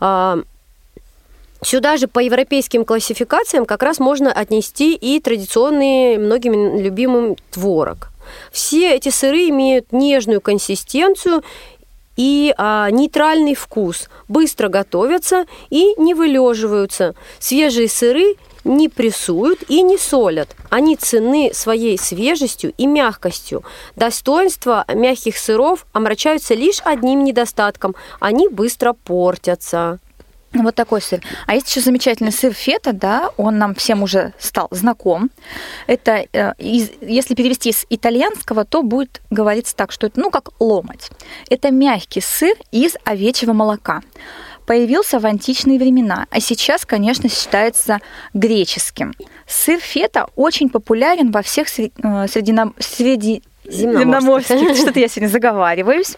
А, 0.00 0.38
Сюда 1.62 1.96
же 1.96 2.06
по 2.06 2.18
европейским 2.18 2.84
классификациям 2.84 3.64
как 3.64 3.82
раз 3.82 3.98
можно 3.98 4.32
отнести 4.32 4.94
и 4.94 5.20
традиционный 5.20 6.18
многими 6.18 6.80
любимым 6.80 7.36
творог. 7.50 8.10
Все 8.52 8.94
эти 8.94 9.08
сыры 9.08 9.48
имеют 9.48 9.92
нежную 9.92 10.40
консистенцию 10.40 11.42
и 12.16 12.54
а, 12.56 12.90
нейтральный 12.90 13.54
вкус, 13.54 14.08
быстро 14.28 14.68
готовятся 14.68 15.46
и 15.70 15.94
не 15.98 16.14
вылеживаются. 16.14 17.14
Свежие 17.38 17.88
сыры 17.88 18.36
не 18.64 18.88
прессуют 18.88 19.62
и 19.68 19.82
не 19.82 19.96
солят. 19.96 20.56
Они 20.70 20.96
ценны 20.96 21.52
своей 21.54 21.98
свежестью 21.98 22.72
и 22.76 22.86
мягкостью. 22.86 23.62
Достоинства 23.94 24.84
мягких 24.92 25.38
сыров 25.38 25.86
омрачаются 25.92 26.54
лишь 26.54 26.80
одним 26.84 27.24
недостатком– 27.24 27.94
они 28.20 28.48
быстро 28.48 28.92
портятся. 28.92 30.00
Вот 30.62 30.74
такой 30.74 31.00
сыр. 31.02 31.20
А 31.46 31.54
есть 31.54 31.68
еще 31.68 31.80
замечательный 31.80 32.32
сыр 32.32 32.52
фета, 32.52 32.92
да, 32.92 33.30
он 33.36 33.58
нам 33.58 33.74
всем 33.74 34.02
уже 34.02 34.32
стал 34.38 34.68
знаком. 34.70 35.30
Это, 35.86 36.24
э, 36.32 36.52
если 36.58 37.34
перевести 37.34 37.72
с 37.72 37.86
итальянского, 37.90 38.64
то 38.64 38.82
будет 38.82 39.22
говориться 39.30 39.76
так, 39.76 39.92
что 39.92 40.06
это, 40.06 40.20
ну, 40.20 40.30
как 40.30 40.50
ломать. 40.60 41.10
Это 41.50 41.70
мягкий 41.70 42.20
сыр 42.20 42.56
из 42.72 42.96
овечьего 43.04 43.52
молока. 43.52 44.02
Появился 44.66 45.20
в 45.20 45.26
античные 45.26 45.78
времена, 45.78 46.26
а 46.30 46.40
сейчас, 46.40 46.84
конечно, 46.84 47.28
считается 47.28 48.00
греческим. 48.34 49.14
Сыр 49.46 49.78
фета 49.78 50.28
очень 50.34 50.68
популярен 50.70 51.30
во 51.30 51.42
всех 51.42 51.68
среди, 51.68 51.92
э, 52.02 52.26
среди 52.80 53.42
земноморских, 53.70 54.76
что-то 54.76 55.00
я 55.00 55.08
сегодня 55.08 55.28
заговариваюсь, 55.28 56.16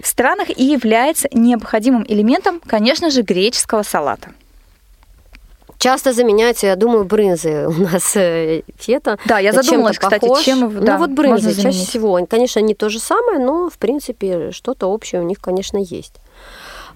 в 0.00 0.06
странах 0.06 0.48
и 0.50 0.64
является 0.64 1.28
необходимым 1.32 2.04
элементом, 2.08 2.60
конечно 2.66 3.10
же, 3.10 3.22
греческого 3.22 3.82
салата. 3.82 4.30
Часто 5.78 6.12
заменяется, 6.14 6.66
я 6.66 6.76
думаю, 6.76 7.04
брынзы 7.04 7.66
у 7.68 7.72
нас 7.72 8.16
э, 8.16 8.62
фета. 8.78 9.18
Да, 9.26 9.38
я 9.38 9.52
задумалась, 9.52 9.98
кстати, 9.98 10.20
похож. 10.20 10.42
чем 10.42 10.60
Ну 10.60 10.80
да, 10.80 10.96
вот 10.96 11.10
брынзы 11.10 11.54
чаще 11.60 11.84
всего. 11.84 12.18
Конечно, 12.26 12.60
не 12.60 12.74
то 12.74 12.88
же 12.88 12.98
самое, 12.98 13.38
но, 13.38 13.68
в 13.68 13.76
принципе, 13.76 14.50
что-то 14.50 14.86
общее 14.86 15.20
у 15.20 15.24
них, 15.24 15.40
конечно, 15.40 15.76
есть. 15.76 16.14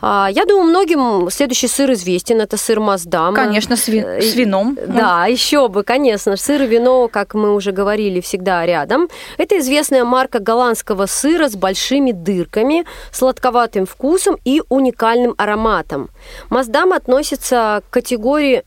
А, 0.00 0.28
я 0.30 0.44
думаю, 0.44 0.64
многим 0.68 1.30
следующий 1.30 1.68
сыр 1.68 1.92
известен. 1.92 2.40
Это 2.40 2.56
сыр 2.56 2.80
Маздам. 2.80 3.34
Конечно, 3.34 3.76
с, 3.76 3.88
ви- 3.88 4.20
с 4.20 4.34
вином. 4.34 4.76
Да, 4.86 5.26
еще 5.26 5.68
бы, 5.68 5.82
конечно. 5.82 6.36
Сыр 6.36 6.62
и 6.62 6.66
вино, 6.66 7.08
как 7.08 7.34
мы 7.34 7.54
уже 7.54 7.72
говорили, 7.72 8.20
всегда 8.20 8.64
рядом. 8.64 9.08
Это 9.38 9.58
известная 9.58 10.04
марка 10.04 10.38
голландского 10.38 11.06
сыра 11.06 11.48
с 11.48 11.56
большими 11.56 12.12
дырками, 12.12 12.84
сладковатым 13.12 13.86
вкусом 13.86 14.36
и 14.44 14.62
уникальным 14.68 15.34
ароматом. 15.36 16.10
Маздам 16.50 16.92
относится 16.92 17.82
к 17.90 17.92
категории 17.92 18.62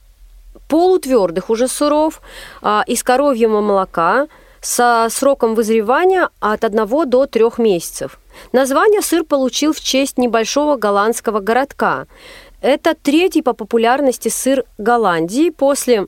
полутвердых 0.67 1.49
уже 1.49 1.67
сыров 1.67 2.21
а, 2.61 2.83
из 2.87 3.03
коровьего 3.03 3.61
молока 3.61 4.27
со 4.61 5.07
сроком 5.09 5.55
вызревания 5.55 6.29
от 6.39 6.63
1 6.63 7.09
до 7.09 7.25
3 7.25 7.45
месяцев. 7.57 8.19
Название 8.51 9.01
сыр 9.01 9.23
получил 9.23 9.73
в 9.73 9.79
честь 9.79 10.17
небольшого 10.17 10.75
голландского 10.77 11.39
городка. 11.39 12.05
Это 12.61 12.93
третий 12.95 13.41
по 13.41 13.53
популярности 13.53 14.29
сыр 14.29 14.63
Голландии 14.77 15.49
после 15.49 16.07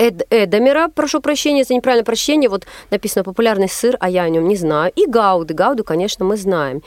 Эд, 0.00 0.26
Эдамера, 0.30 0.88
прошу 0.88 1.20
прощения 1.20 1.62
за 1.62 1.74
неправильное 1.74 2.06
прощение, 2.06 2.48
вот 2.48 2.66
написано 2.90 3.22
популярный 3.22 3.68
сыр, 3.68 3.98
а 4.00 4.08
я 4.08 4.22
о 4.22 4.30
нем 4.30 4.48
не 4.48 4.56
знаю. 4.56 4.90
И 4.96 5.04
Гауды, 5.04 5.52
Гауду, 5.52 5.84
конечно, 5.84 6.24
мы 6.24 6.38
знаем. 6.38 6.82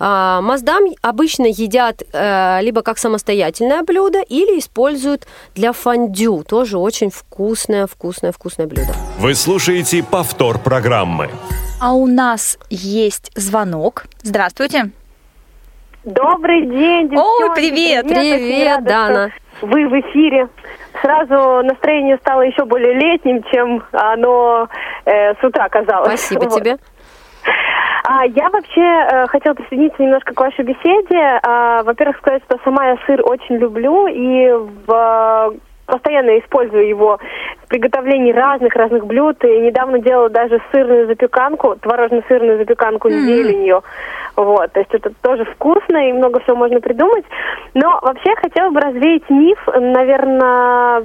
А, 0.00 0.40
Маздам 0.40 0.86
обычно 1.00 1.46
едят 1.46 2.02
а, 2.12 2.58
либо 2.60 2.82
как 2.82 2.98
самостоятельное 2.98 3.82
блюдо, 3.82 4.20
или 4.20 4.58
используют 4.58 5.28
для 5.54 5.72
фондю. 5.72 6.42
Тоже 6.42 6.76
очень 6.76 7.10
вкусное, 7.10 7.86
вкусное, 7.86 8.32
вкусное 8.32 8.66
блюдо. 8.66 8.92
Вы 9.20 9.36
слушаете 9.36 10.02
повтор 10.02 10.58
программы. 10.58 11.30
А 11.80 11.92
у 11.92 12.08
нас 12.08 12.58
есть 12.68 13.30
звонок. 13.36 14.06
Здравствуйте. 14.22 14.90
Добрый 16.02 16.62
день, 16.62 17.10
девчонки. 17.10 17.42
Ой, 17.42 17.54
привет. 17.54 18.08
Привет, 18.08 18.38
привет 18.40 18.84
Дана. 18.84 19.30
Вы 19.62 19.88
в 19.88 20.00
эфире. 20.00 20.48
Сразу 21.02 21.62
настроение 21.64 22.16
стало 22.18 22.42
еще 22.42 22.64
более 22.64 22.94
летним, 22.94 23.42
чем 23.52 23.82
оно 23.92 24.68
э, 25.04 25.34
с 25.34 25.44
утра 25.44 25.68
казалось. 25.68 26.20
Спасибо 26.20 26.44
вот. 26.44 26.58
тебе. 26.58 26.76
А, 28.08 28.24
я 28.24 28.48
вообще 28.50 28.80
э, 28.80 29.26
хотела 29.26 29.54
присоединиться 29.54 30.02
немножко 30.02 30.32
к 30.32 30.40
вашей 30.40 30.64
беседе. 30.64 31.40
А, 31.42 31.82
во-первых, 31.82 32.18
сказать, 32.18 32.42
что 32.44 32.58
сама 32.64 32.86
я 32.86 32.98
сыр 33.06 33.20
очень 33.24 33.56
люблю 33.56 34.06
и 34.06 34.52
в 34.86 35.54
постоянно 35.86 36.38
использую 36.38 36.88
его 36.88 37.18
в 37.64 37.68
приготовлении 37.68 38.32
разных-разных 38.32 39.06
блюд. 39.06 39.42
И 39.44 39.60
недавно 39.60 39.98
делала 39.98 40.28
даже 40.28 40.60
сырную 40.72 41.06
запеканку, 41.06 41.76
творожно-сырную 41.76 42.58
запеканку 42.58 43.08
mm-hmm. 43.08 43.12
с 43.12 43.26
зеленью. 43.26 43.84
Вот, 44.36 44.72
то 44.72 44.80
есть 44.80 44.92
это 44.92 45.10
тоже 45.22 45.44
вкусно 45.44 46.08
и 46.08 46.12
много 46.12 46.40
всего 46.40 46.56
можно 46.56 46.80
придумать. 46.80 47.24
Но 47.74 47.98
вообще 48.02 48.34
хотела 48.36 48.70
бы 48.70 48.80
развеять 48.80 49.28
миф, 49.30 49.58
наверное, 49.74 51.04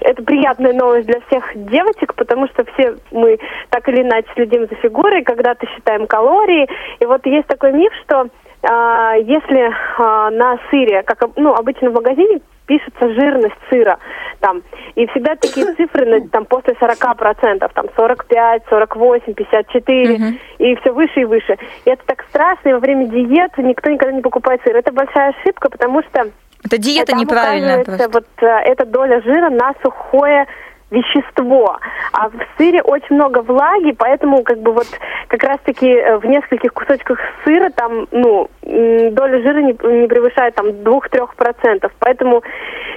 это 0.00 0.22
приятная 0.22 0.72
новость 0.72 1.06
для 1.06 1.20
всех 1.28 1.44
девочек, 1.54 2.14
потому 2.14 2.46
что 2.48 2.64
все 2.72 2.96
мы 3.10 3.38
так 3.68 3.88
или 3.88 4.02
иначе 4.02 4.28
следим 4.34 4.66
за 4.66 4.74
фигурой, 4.76 5.22
когда-то 5.22 5.66
считаем 5.66 6.06
калории. 6.06 6.68
И 7.00 7.06
вот 7.06 7.24
есть 7.26 7.46
такой 7.48 7.72
миф, 7.72 7.92
что 8.04 8.28
а, 8.62 9.14
если 9.16 9.70
а, 9.98 10.30
на 10.30 10.58
сыре, 10.70 11.02
как 11.02 11.18
ну, 11.36 11.54
обычно 11.54 11.90
в 11.90 11.94
магазине, 11.94 12.40
пишется 12.70 13.12
жирность 13.14 13.56
сыра, 13.68 13.98
там, 14.38 14.62
и 14.94 15.04
всегда 15.08 15.34
такие 15.34 15.74
цифры, 15.76 16.28
там, 16.28 16.44
после 16.44 16.74
40%, 16.74 17.68
там, 17.74 17.86
45, 17.96 18.62
48, 18.68 19.34
54, 19.34 20.14
uh-huh. 20.14 20.38
и 20.58 20.76
все 20.76 20.92
выше 20.92 21.20
и 21.20 21.24
выше. 21.24 21.58
И 21.84 21.90
это 21.90 22.02
так 22.06 22.24
страшно, 22.28 22.68
и 22.68 22.72
во 22.72 22.78
время 22.78 23.06
диет 23.06 23.58
никто 23.58 23.90
никогда 23.90 24.12
не 24.12 24.22
покупает 24.22 24.60
сыр. 24.62 24.76
Это 24.76 24.92
большая 24.92 25.30
ошибка, 25.30 25.68
потому 25.68 26.02
что... 26.02 26.30
Это 26.62 26.78
диета 26.78 27.16
неправильная 27.16 27.82
просто. 27.82 28.08
Вот 28.12 28.26
э, 28.40 28.46
эта 28.46 28.84
доля 28.84 29.20
жира 29.22 29.50
на 29.50 29.72
сухое 29.82 30.46
вещество. 30.90 31.78
А 32.12 32.28
в 32.28 32.34
сыре 32.56 32.82
очень 32.82 33.16
много 33.16 33.42
влаги, 33.42 33.92
поэтому 33.92 34.42
как 34.42 34.60
бы 34.60 34.72
вот 34.72 34.86
как 35.28 35.42
раз-таки 35.44 35.88
э, 35.88 36.18
в 36.18 36.26
нескольких 36.26 36.72
кусочках 36.72 37.18
сыра 37.44 37.70
там, 37.70 38.06
ну, 38.10 38.48
доля 38.62 39.42
жира 39.42 39.60
не, 39.60 39.72
не 39.72 40.08
превышает 40.08 40.54
там 40.54 40.68
2-3%. 40.68 41.90
Поэтому 41.98 42.42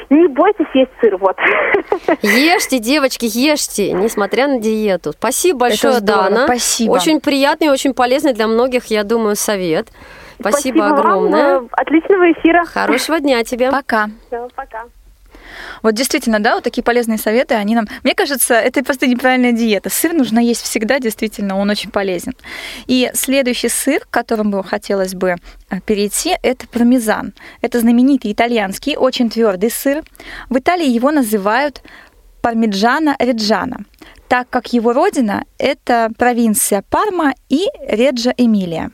не 0.10 0.28
бойтесь 0.28 0.66
есть 0.74 0.92
сыр, 1.02 1.18
вот. 1.18 1.38
Ешьте, 2.22 2.80
девочки, 2.80 3.26
ешьте, 3.26 3.94
несмотря 3.94 4.48
на 4.48 4.60
диету. 4.60 5.12
Спасибо 5.12 5.60
большое, 5.60 6.02
Дана. 6.02 6.46
Спасибо. 6.46 6.92
Очень 6.92 7.22
приятный, 7.22 7.70
очень 7.70 7.94
полезный 7.94 8.34
для 8.34 8.48
многих, 8.48 8.86
я 8.86 9.04
думаю, 9.04 9.36
совет. 9.36 9.88
Спасибо, 10.40 10.80
Спасибо 10.80 10.88
огромное. 10.88 11.56
Вам. 11.56 11.70
Отличного 11.72 12.32
эфира. 12.32 12.66
Хорошего 12.66 13.20
дня 13.20 13.44
тебе. 13.44 13.72
Пока. 13.72 14.08
Все, 14.28 14.48
пока. 14.56 14.84
Вот 15.82 15.94
действительно, 15.94 16.40
да, 16.40 16.56
вот 16.56 16.64
такие 16.64 16.84
полезные 16.84 17.18
советы, 17.18 17.56
они 17.56 17.76
нам... 17.76 17.88
Мне 18.04 18.16
кажется, 18.16 18.56
это 18.56 18.84
просто 18.84 19.08
неправильная 19.08 19.52
диета. 19.52 19.90
Сыр 19.90 20.14
нужно 20.14 20.40
есть 20.40 20.62
всегда, 20.62 21.00
действительно, 21.00 21.58
он 21.58 21.70
очень 21.70 21.92
полезен. 21.92 22.34
И 22.88 23.12
следующий 23.14 23.70
сыр, 23.70 24.02
к 24.02 24.10
которому 24.10 24.64
хотелось 24.64 25.14
бы 25.14 25.36
э, 25.70 25.82
перейти, 25.82 26.36
это 26.42 26.68
пармезан. 26.68 27.34
Это 27.62 27.80
знаменитый 27.80 28.32
итальянский, 28.32 28.96
очень 28.96 29.30
твердый 29.30 29.72
сыр. 29.72 30.04
В 30.50 30.58
Италии 30.58 30.88
его 30.88 31.12
называют 31.12 31.82
пармиджана 32.44 33.16
реджана, 33.20 33.86
так 34.28 34.50
как 34.50 34.74
его 34.74 34.92
родина– 34.92 35.46
это 35.58 36.12
провинция 36.18 36.84
Парма 36.90 37.34
и 37.48 37.68
Реджа 37.88 38.34
Эмилия. 38.36 38.92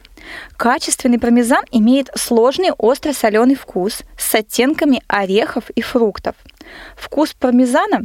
Качественный 0.58 1.20
пармезан 1.20 1.64
имеет 1.72 2.10
сложный 2.16 2.72
остро-соленый 2.72 3.56
вкус 3.56 4.02
с 4.18 4.36
оттенками 4.36 5.02
орехов 5.08 5.70
и 5.72 5.82
фруктов. 5.82 6.36
Вкус 6.96 7.34
пармезана 7.34 8.02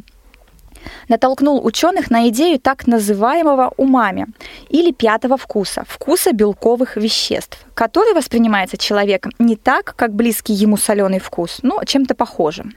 натолкнул 1.09 1.65
ученых 1.65 2.11
на 2.11 2.29
идею 2.29 2.59
так 2.59 2.87
называемого 2.87 3.73
умами 3.77 4.27
или 4.69 4.93
пятого 4.93 5.37
вкуса, 5.37 5.85
вкуса 5.89 6.33
белковых 6.33 6.97
веществ, 6.97 7.65
который 7.75 8.15
воспринимается 8.15 8.77
человеком 8.77 9.33
не 9.39 9.57
так, 9.57 9.95
как 9.97 10.15
близкий 10.15 10.53
ему 10.53 10.77
соленый 10.77 11.21
вкус, 11.21 11.61
но 11.63 11.83
чем-то 11.85 12.15
похожим. 12.15 12.75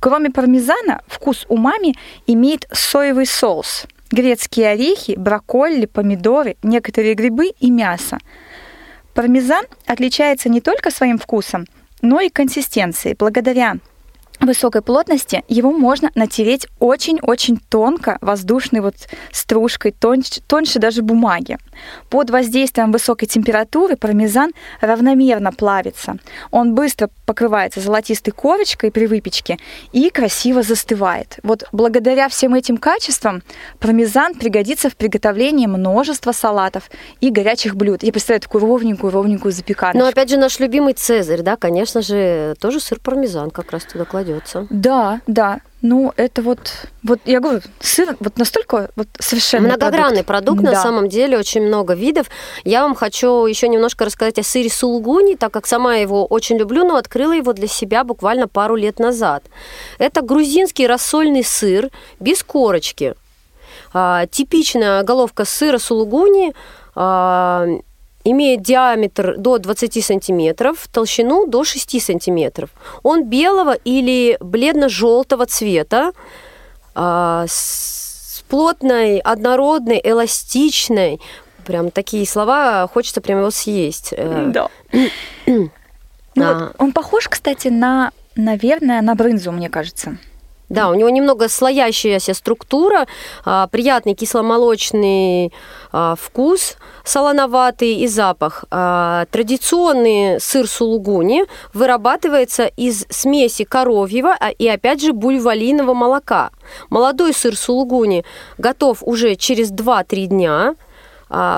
Кроме 0.00 0.30
пармезана, 0.30 1.02
вкус 1.06 1.44
умами 1.48 1.94
имеет 2.26 2.66
соевый 2.72 3.26
соус, 3.26 3.86
грецкие 4.10 4.70
орехи, 4.70 5.14
брокколи, 5.16 5.86
помидоры, 5.86 6.56
некоторые 6.62 7.14
грибы 7.14 7.52
и 7.60 7.70
мясо. 7.70 8.18
Пармезан 9.14 9.64
отличается 9.86 10.48
не 10.48 10.60
только 10.60 10.90
своим 10.90 11.18
вкусом, 11.18 11.66
но 12.00 12.20
и 12.20 12.28
консистенцией. 12.28 13.16
Благодаря 13.18 13.76
высокой 14.40 14.82
плотности 14.82 15.44
его 15.48 15.72
можно 15.72 16.10
натереть 16.14 16.66
очень-очень 16.78 17.58
тонко, 17.68 18.18
воздушной 18.20 18.80
вот 18.80 18.94
стружкой, 19.32 19.92
тоньше, 19.92 20.40
тоньше 20.46 20.78
даже 20.78 21.02
бумаги. 21.02 21.58
Под 22.08 22.30
воздействием 22.30 22.92
высокой 22.92 23.26
температуры 23.26 23.96
пармезан 23.96 24.52
равномерно 24.80 25.52
плавится. 25.52 26.16
Он 26.50 26.74
быстро 26.74 27.10
покрывается 27.26 27.80
золотистой 27.80 28.32
корочкой 28.32 28.90
при 28.90 29.06
выпечке 29.06 29.58
и 29.92 30.10
красиво 30.10 30.62
застывает. 30.62 31.38
Вот 31.42 31.64
благодаря 31.72 32.28
всем 32.28 32.54
этим 32.54 32.76
качествам 32.76 33.42
пармезан 33.78 34.34
пригодится 34.34 34.90
в 34.90 34.96
приготовлении 34.96 35.66
множества 35.66 36.32
салатов 36.32 36.90
и 37.20 37.30
горячих 37.30 37.76
блюд. 37.76 38.02
Я 38.02 38.12
представляю 38.12 38.40
такую 38.40 38.62
ровненькую-ровненькую 38.62 39.52
запеканку. 39.52 39.98
Но 39.98 40.06
опять 40.06 40.30
же 40.30 40.36
наш 40.36 40.58
любимый 40.58 40.94
Цезарь, 40.94 41.42
да, 41.42 41.56
конечно 41.56 42.02
же, 42.02 42.54
тоже 42.60 42.80
сыр 42.80 42.98
пармезан 43.00 43.50
как 43.50 43.72
раз 43.72 43.84
туда 43.84 44.04
кладется. 44.30 44.66
Да, 44.70 45.20
да. 45.26 45.60
Ну, 45.82 46.12
это 46.16 46.42
вот, 46.42 46.58
вот 47.02 47.20
я 47.24 47.40
говорю, 47.40 47.62
сыр 47.80 48.14
вот 48.20 48.36
настолько 48.36 48.90
вот 48.96 49.08
совершенно 49.18 49.68
многогранный 49.68 50.24
продукт, 50.24 50.58
продукт 50.58 50.62
да. 50.62 50.72
на 50.72 50.82
самом 50.82 51.08
деле, 51.08 51.38
очень 51.38 51.62
много 51.62 51.94
видов. 51.94 52.26
Я 52.64 52.82
вам 52.82 52.94
хочу 52.94 53.46
еще 53.46 53.66
немножко 53.66 54.04
рассказать 54.04 54.38
о 54.38 54.42
сыре 54.42 54.68
сулугуни, 54.68 55.36
так 55.36 55.52
как 55.52 55.66
сама 55.66 55.96
его 55.96 56.26
очень 56.26 56.58
люблю, 56.58 56.84
но 56.84 56.96
открыла 56.96 57.32
его 57.32 57.54
для 57.54 57.66
себя 57.66 58.04
буквально 58.04 58.46
пару 58.46 58.76
лет 58.76 58.98
назад. 58.98 59.44
Это 59.98 60.20
грузинский 60.20 60.86
рассольный 60.86 61.44
сыр 61.44 61.88
без 62.18 62.42
корочки. 62.42 63.14
А, 63.94 64.26
типичная 64.26 65.02
головка 65.02 65.46
сыра 65.46 65.78
сулугуни 65.78 66.52
а, 66.94 67.66
имеет 68.24 68.62
диаметр 68.62 69.36
до 69.36 69.58
20 69.58 70.04
сантиметров, 70.04 70.88
толщину 70.92 71.46
до 71.46 71.64
6 71.64 72.02
сантиметров. 72.02 72.70
Он 73.02 73.24
белого 73.24 73.72
или 73.72 74.36
бледно-желтого 74.40 75.46
цвета, 75.46 76.12
а, 76.94 77.44
с 77.48 78.44
плотной, 78.48 79.18
однородной, 79.18 80.00
эластичной. 80.02 81.20
Прям 81.64 81.90
такие 81.90 82.26
слова, 82.26 82.88
хочется 82.92 83.20
прям 83.20 83.38
его 83.38 83.50
съесть. 83.50 84.12
Э, 84.12 84.50
да. 84.52 84.68
ну, 85.46 85.70
а. 86.36 86.72
Он 86.78 86.92
похож, 86.92 87.28
кстати, 87.28 87.68
на, 87.68 88.10
наверное, 88.34 89.02
на 89.02 89.14
брынзу, 89.14 89.52
мне 89.52 89.70
кажется. 89.70 90.18
Да, 90.70 90.88
у 90.88 90.94
него 90.94 91.10
немного 91.10 91.48
слоящаяся 91.48 92.32
структура, 92.32 93.08
а, 93.44 93.66
приятный 93.66 94.14
кисломолочный 94.14 95.52
а, 95.90 96.14
вкус, 96.14 96.76
солоноватый 97.04 97.96
и 97.96 98.06
запах. 98.06 98.64
А, 98.70 99.26
традиционный 99.32 100.40
сыр 100.40 100.68
сулугуни 100.68 101.44
вырабатывается 101.74 102.66
из 102.66 103.04
смеси 103.10 103.64
коровьего 103.64 104.36
и, 104.58 104.68
опять 104.68 105.02
же, 105.02 105.12
бульвалиного 105.12 105.92
молока. 105.92 106.50
Молодой 106.88 107.34
сыр 107.34 107.56
сулугуни 107.56 108.24
готов 108.56 109.02
уже 109.02 109.34
через 109.34 109.72
2-3 109.72 110.26
дня, 110.26 110.74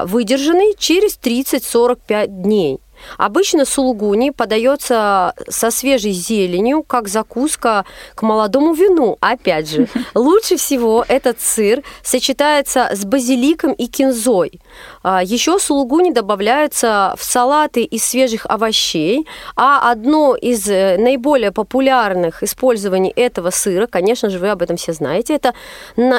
выдержанный 0.05 0.75
через 0.79 1.19
30-45 1.19 2.27
дней. 2.29 2.82
Обычно 3.19 3.65
сулугуни 3.65 4.31
подается 4.31 5.35
со 5.49 5.71
свежей 5.71 6.13
зеленью, 6.13 6.83
как 6.83 7.09
закуска 7.09 7.85
к 8.15 8.23
молодому 8.23 8.75
вину. 8.75 9.17
Опять 9.21 9.71
же, 9.71 9.89
лучше 10.15 10.57
всего 10.57 11.05
этот 11.09 11.41
сыр 11.41 11.83
сочетается 12.03 12.91
с 12.93 13.05
базиликом 13.05 13.73
и 13.73 13.87
кинзой. 13.87 14.61
А, 15.03 15.23
Еще 15.23 15.59
сулугуни 15.59 16.13
добавляются 16.13 17.15
в 17.19 17.25
салаты 17.25 17.83
из 17.83 18.05
свежих 18.05 18.47
овощей, 18.47 19.27
а 19.57 19.91
одно 19.91 20.37
из 20.37 20.69
э, 20.69 20.97
наиболее 20.99 21.53
популярных 21.53 22.43
использований 22.43 23.13
этого 23.15 23.51
сыра, 23.51 23.87
конечно 23.87 24.31
же, 24.31 24.39
вы 24.39 24.51
об 24.51 24.63
этом 24.63 24.77
все 24.77 24.93
знаете, 24.93 25.35
это 25.35 25.55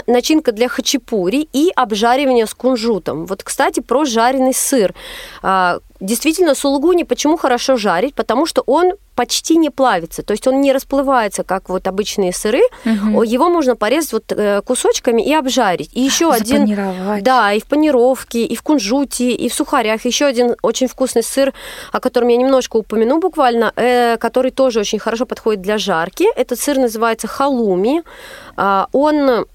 начинка 0.07 0.51
для 0.51 0.67
хачапури 0.67 1.47
и 1.53 1.71
обжаривание 1.75 2.45
с 2.45 2.53
кунжутом. 2.53 3.25
Вот, 3.25 3.43
кстати, 3.43 3.79
про 3.79 4.05
жареный 4.05 4.53
сыр. 4.53 4.93
А, 5.41 5.79
действительно, 5.99 6.55
сулугуни 6.55 7.03
почему 7.03 7.37
хорошо 7.37 7.77
жарить? 7.77 8.15
Потому 8.15 8.45
что 8.45 8.63
он 8.65 8.93
почти 9.15 9.57
не 9.57 9.69
плавится, 9.69 10.23
то 10.23 10.31
есть 10.31 10.47
он 10.47 10.61
не 10.61 10.73
расплывается, 10.73 11.43
как 11.43 11.69
вот 11.69 11.87
обычные 11.87 12.33
сыры. 12.33 12.61
Угу. 12.85 13.23
Его 13.23 13.49
можно 13.49 13.75
порезать 13.75 14.13
вот 14.13 14.31
э, 14.31 14.61
кусочками 14.61 15.21
и 15.21 15.33
обжарить. 15.33 15.89
И 15.93 16.01
еще 16.01 16.31
один, 16.31 16.75
да, 17.21 17.53
и 17.53 17.59
в 17.59 17.65
панировке, 17.65 18.45
и 18.45 18.55
в 18.55 18.61
кунжуте, 18.61 19.31
и 19.31 19.49
в 19.49 19.53
сухарях. 19.53 20.05
Еще 20.05 20.25
один 20.25 20.55
очень 20.61 20.87
вкусный 20.87 21.23
сыр, 21.23 21.53
о 21.91 21.99
котором 21.99 22.29
я 22.29 22.37
немножко 22.37 22.77
упомяну 22.77 23.19
буквально, 23.19 23.71
э, 23.75 24.17
который 24.17 24.51
тоже 24.51 24.79
очень 24.79 24.99
хорошо 24.99 25.25
подходит 25.25 25.61
для 25.61 25.77
жарки. 25.77 26.25
Этот 26.35 26.59
сыр 26.59 26.77
называется 26.77 27.27
халуми. 27.27 28.03
А, 28.55 28.87
он 28.91 29.45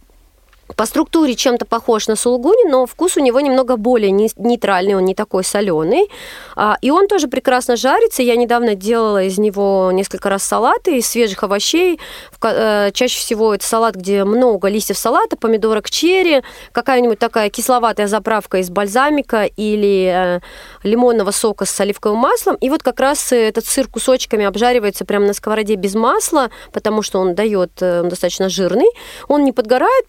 по 0.76 0.86
структуре 0.86 1.34
чем-то 1.34 1.64
похож 1.64 2.08
на 2.08 2.16
сулугуни, 2.16 2.68
но 2.70 2.86
вкус 2.86 3.16
у 3.16 3.20
него 3.20 3.40
немного 3.40 3.76
более 3.76 4.10
нейтральный, 4.10 4.94
он 4.94 5.04
не 5.04 5.14
такой 5.14 5.44
соленый. 5.44 6.08
А, 6.56 6.76
и 6.82 6.90
он 6.90 7.08
тоже 7.08 7.28
прекрасно 7.28 7.76
жарится. 7.76 8.22
Я 8.22 8.36
недавно 8.36 8.74
делала 8.74 9.22
из 9.22 9.38
него 9.38 9.90
несколько 9.92 10.28
раз 10.28 10.44
салаты 10.44 10.98
из 10.98 11.06
свежих 11.06 11.42
овощей. 11.42 11.98
Э, 12.42 12.90
чаще 12.92 13.18
всего 13.18 13.54
это 13.54 13.66
салат, 13.66 13.94
где 13.94 14.24
много 14.24 14.68
листьев 14.68 14.98
салата, 14.98 15.36
помидорок 15.36 15.90
черри, 15.90 16.42
какая-нибудь 16.72 17.18
такая 17.18 17.50
кисловатая 17.50 18.06
заправка 18.06 18.58
из 18.58 18.70
бальзамика 18.70 19.44
или 19.44 20.38
э, 20.38 20.40
лимонного 20.82 21.30
сока 21.30 21.64
с 21.64 21.80
оливковым 21.80 22.18
маслом. 22.18 22.56
И 22.56 22.70
вот 22.70 22.82
как 22.82 23.00
раз 23.00 23.32
этот 23.32 23.66
сыр 23.66 23.88
кусочками 23.88 24.44
обжаривается 24.44 25.04
прямо 25.04 25.26
на 25.26 25.32
сковороде 25.32 25.76
без 25.76 25.94
масла, 25.94 26.50
потому 26.72 27.02
что 27.02 27.20
он 27.20 27.34
дает, 27.34 27.70
э, 27.80 28.02
достаточно 28.02 28.48
жирный. 28.48 28.88
Он 29.28 29.44
не 29.44 29.52
подгорает, 29.52 30.06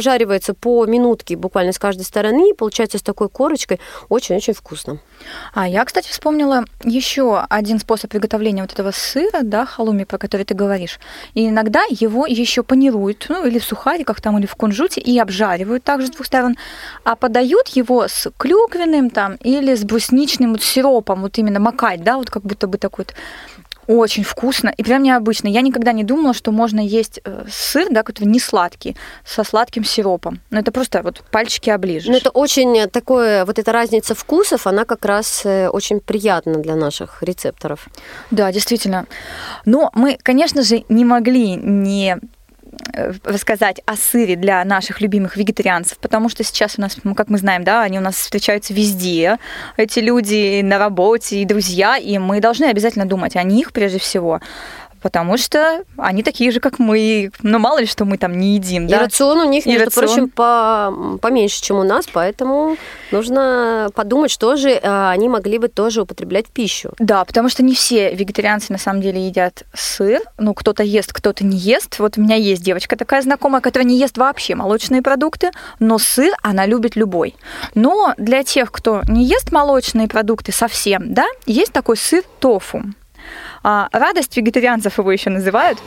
обжаривается 0.00 0.54
по 0.54 0.86
минутке 0.86 1.36
буквально 1.36 1.72
с 1.72 1.78
каждой 1.78 2.02
стороны, 2.02 2.50
и 2.50 2.54
получается 2.54 2.96
с 2.96 3.02
такой 3.02 3.28
корочкой 3.28 3.80
очень-очень 4.08 4.54
вкусно. 4.54 4.98
А 5.52 5.68
я, 5.68 5.84
кстати, 5.84 6.08
вспомнила 6.08 6.64
еще 6.82 7.44
один 7.50 7.78
способ 7.78 8.10
приготовления 8.10 8.62
вот 8.62 8.72
этого 8.72 8.92
сыра, 8.92 9.40
да, 9.42 9.66
халуми, 9.66 10.04
про 10.04 10.16
который 10.16 10.44
ты 10.44 10.54
говоришь. 10.54 10.98
И 11.34 11.48
иногда 11.48 11.82
его 11.90 12.26
еще 12.26 12.62
панируют, 12.62 13.26
ну, 13.28 13.46
или 13.46 13.58
в 13.58 13.64
сухариках 13.64 14.22
там, 14.22 14.38
или 14.38 14.46
в 14.46 14.54
кунжуте, 14.54 15.02
и 15.02 15.18
обжаривают 15.18 15.84
также 15.84 16.06
с 16.06 16.10
двух 16.10 16.26
сторон, 16.26 16.56
а 17.04 17.14
подают 17.14 17.68
его 17.68 18.08
с 18.08 18.30
клюквенным 18.38 19.10
там 19.10 19.34
или 19.36 19.74
с 19.74 19.84
брусничным 19.84 20.52
вот 20.52 20.62
сиропом, 20.62 21.20
вот 21.20 21.36
именно 21.36 21.60
макать, 21.60 22.02
да, 22.02 22.16
вот 22.16 22.30
как 22.30 22.42
будто 22.42 22.66
бы 22.66 22.78
такой 22.78 23.04
вот 23.06 23.14
очень 23.86 24.24
вкусно 24.24 24.72
и 24.76 24.82
прям 24.82 25.02
необычно. 25.02 25.48
Я 25.48 25.62
никогда 25.62 25.92
не 25.92 26.04
думала, 26.04 26.34
что 26.34 26.52
можно 26.52 26.80
есть 26.80 27.20
э, 27.24 27.44
сыр, 27.50 27.88
да, 27.90 28.02
который 28.02 28.26
не 28.26 28.40
сладкий, 28.40 28.96
со 29.24 29.44
сладким 29.44 29.84
сиропом. 29.84 30.40
Но 30.50 30.60
это 30.60 30.72
просто 30.72 31.02
вот 31.02 31.22
пальчики 31.30 31.70
оближешь. 31.70 32.08
Ну, 32.08 32.16
это 32.16 32.30
очень 32.30 32.88
такое, 32.88 33.44
вот 33.44 33.58
эта 33.58 33.72
разница 33.72 34.14
вкусов, 34.14 34.66
она 34.66 34.84
как 34.84 35.04
раз 35.04 35.42
э, 35.44 35.68
очень 35.68 36.00
приятна 36.00 36.54
для 36.54 36.76
наших 36.76 37.22
рецепторов. 37.22 37.88
Да, 38.30 38.52
действительно. 38.52 39.06
Но 39.64 39.90
мы, 39.94 40.18
конечно 40.22 40.62
же, 40.62 40.84
не 40.88 41.04
могли 41.04 41.56
не 41.56 42.18
рассказать 43.24 43.80
о 43.86 43.96
сыре 43.96 44.36
для 44.36 44.64
наших 44.64 45.00
любимых 45.00 45.36
вегетарианцев, 45.36 45.98
потому 45.98 46.28
что 46.28 46.44
сейчас 46.44 46.78
у 46.78 46.80
нас, 46.80 46.96
как 47.16 47.28
мы 47.28 47.38
знаем, 47.38 47.64
да, 47.64 47.82
они 47.82 47.98
у 47.98 48.02
нас 48.02 48.16
встречаются 48.16 48.74
везде, 48.74 49.38
эти 49.76 50.00
люди 50.00 50.60
на 50.62 50.78
работе 50.78 51.40
и 51.40 51.44
друзья, 51.44 51.96
и 51.96 52.18
мы 52.18 52.40
должны 52.40 52.64
обязательно 52.66 53.06
думать 53.06 53.36
о 53.36 53.42
них 53.42 53.72
прежде 53.72 53.98
всего 53.98 54.40
потому 55.00 55.36
что 55.36 55.84
они 55.96 56.22
такие 56.22 56.50
же, 56.50 56.60
как 56.60 56.78
мы. 56.78 57.30
Но 57.42 57.58
мало 57.58 57.80
ли, 57.80 57.86
что 57.86 58.04
мы 58.04 58.18
там 58.18 58.38
не 58.38 58.54
едим. 58.54 58.86
И 58.86 58.90
да? 58.90 59.00
рацион 59.00 59.40
у 59.40 59.48
них, 59.48 59.66
между 59.66 59.86
рацион... 59.86 60.06
прочим, 60.06 60.28
по, 60.28 61.18
поменьше, 61.20 61.62
чем 61.62 61.78
у 61.78 61.82
нас, 61.82 62.06
поэтому 62.12 62.76
нужно 63.10 63.90
подумать, 63.94 64.30
что 64.30 64.56
же 64.56 64.70
э, 64.70 65.08
они 65.10 65.28
могли 65.28 65.58
бы 65.58 65.68
тоже 65.68 66.02
употреблять 66.02 66.46
в 66.48 66.50
пищу. 66.50 66.92
Да, 66.98 67.24
потому 67.24 67.48
что 67.48 67.62
не 67.62 67.74
все 67.74 68.14
вегетарианцы 68.14 68.72
на 68.72 68.78
самом 68.78 69.02
деле 69.02 69.26
едят 69.26 69.64
сыр. 69.74 70.20
Ну, 70.38 70.54
кто-то 70.54 70.82
ест, 70.82 71.12
кто-то 71.12 71.44
не 71.44 71.56
ест. 71.56 71.98
Вот 71.98 72.18
у 72.18 72.20
меня 72.20 72.36
есть 72.36 72.62
девочка 72.62 72.96
такая 72.96 73.22
знакомая, 73.22 73.60
которая 73.60 73.86
не 73.86 73.98
ест 73.98 74.18
вообще 74.18 74.54
молочные 74.54 75.02
продукты, 75.02 75.50
но 75.78 75.98
сыр 75.98 76.32
она 76.42 76.66
любит 76.66 76.96
любой. 76.96 77.34
Но 77.74 78.14
для 78.16 78.42
тех, 78.44 78.70
кто 78.72 79.02
не 79.08 79.24
ест 79.24 79.52
молочные 79.52 80.08
продукты 80.08 80.52
совсем, 80.52 81.14
да, 81.14 81.26
есть 81.46 81.72
такой 81.72 81.96
сыр 81.96 82.22
тофу. 82.38 82.84
А, 83.62 83.88
радость 83.92 84.36
вегетарианцев 84.36 84.98
его 84.98 85.12
еще 85.12 85.30
называют. 85.30 85.78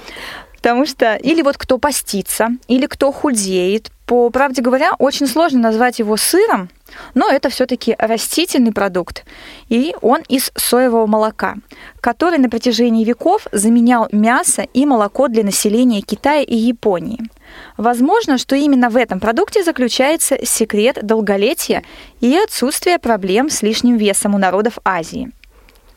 Потому 0.64 0.86
что 0.86 1.16
или 1.16 1.42
вот 1.42 1.58
кто 1.58 1.78
постится, 1.78 2.48
или 2.70 2.86
кто 2.86 3.12
худеет. 3.12 3.92
По 4.06 4.30
правде 4.30 4.62
говоря, 4.62 4.94
очень 4.98 5.28
сложно 5.28 5.60
назвать 5.60 6.00
его 6.00 6.16
сыром, 6.16 6.70
но 7.16 7.30
это 7.30 7.50
все-таки 7.50 7.96
растительный 7.98 8.72
продукт, 8.72 9.26
и 9.68 9.96
он 10.02 10.22
из 10.30 10.52
соевого 10.56 11.06
молока, 11.06 11.56
который 12.00 12.38
на 12.38 12.50
протяжении 12.50 13.04
веков 13.06 13.48
заменял 13.52 14.08
мясо 14.12 14.62
и 14.74 14.86
молоко 14.86 15.28
для 15.28 15.44
населения 15.44 16.02
Китая 16.02 16.44
и 16.44 16.56
Японии. 16.56 17.20
Возможно, 17.78 18.38
что 18.38 18.56
именно 18.56 18.90
в 18.90 18.98
этом 18.98 19.20
продукте 19.20 19.64
заключается 19.64 20.46
секрет 20.46 21.00
долголетия 21.02 21.84
и 22.22 22.36
отсутствия 22.38 23.00
проблем 23.00 23.50
с 23.50 23.62
лишним 23.64 23.98
весом 23.98 24.36
у 24.36 24.38
народов 24.38 24.78
Азии– 24.86 25.32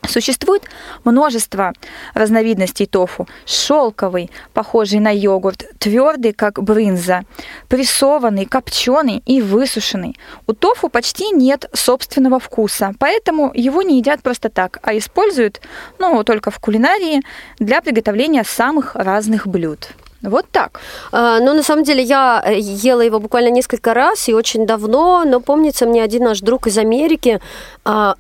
Существует 0.09 0.63
множество 1.05 1.73
разновидностей 2.15 2.87
тофу. 2.87 3.27
Шелковый, 3.45 4.31
похожий 4.53 5.01
на 5.01 5.11
йогурт, 5.11 5.65
твердый, 5.79 6.33
как 6.33 6.63
брынза, 6.63 7.23
прессованный, 7.69 8.47
копченый 8.47 9.23
и 9.27 9.43
высушенный. 9.43 10.17
У 10.47 10.53
тофу 10.53 10.89
почти 10.89 11.31
нет 11.31 11.69
собственного 11.73 12.39
вкуса, 12.39 12.93
поэтому 12.99 13.51
его 13.55 13.83
не 13.83 13.99
едят 13.99 14.23
просто 14.23 14.49
так, 14.49 14.79
а 14.83 14.97
используют, 14.97 15.61
ну, 15.99 16.23
только 16.25 16.51
в 16.51 16.59
кулинарии 16.59 17.23
для 17.59 17.81
приготовления 17.83 18.45
самых 18.45 18.95
разных 18.95 19.47
блюд. 19.47 19.91
Вот 20.23 20.47
так. 20.51 20.81
А, 21.13 21.39
ну, 21.41 21.55
на 21.55 21.63
самом 21.63 21.85
деле, 21.85 22.03
я 22.03 22.43
э, 22.45 22.59
ела 22.59 23.03
его 23.03 23.21
буквально 23.21 23.51
несколько 23.51 23.95
раз 23.95 24.29
и 24.29 24.35
очень 24.35 24.67
давно, 24.67 25.25
но 25.25 25.41
помнится 25.41 25.87
мне 25.87 26.03
один 26.03 26.25
наш 26.25 26.41
друг 26.41 26.67
из 26.67 26.79
Америки 26.79 27.41
а, 27.85 28.17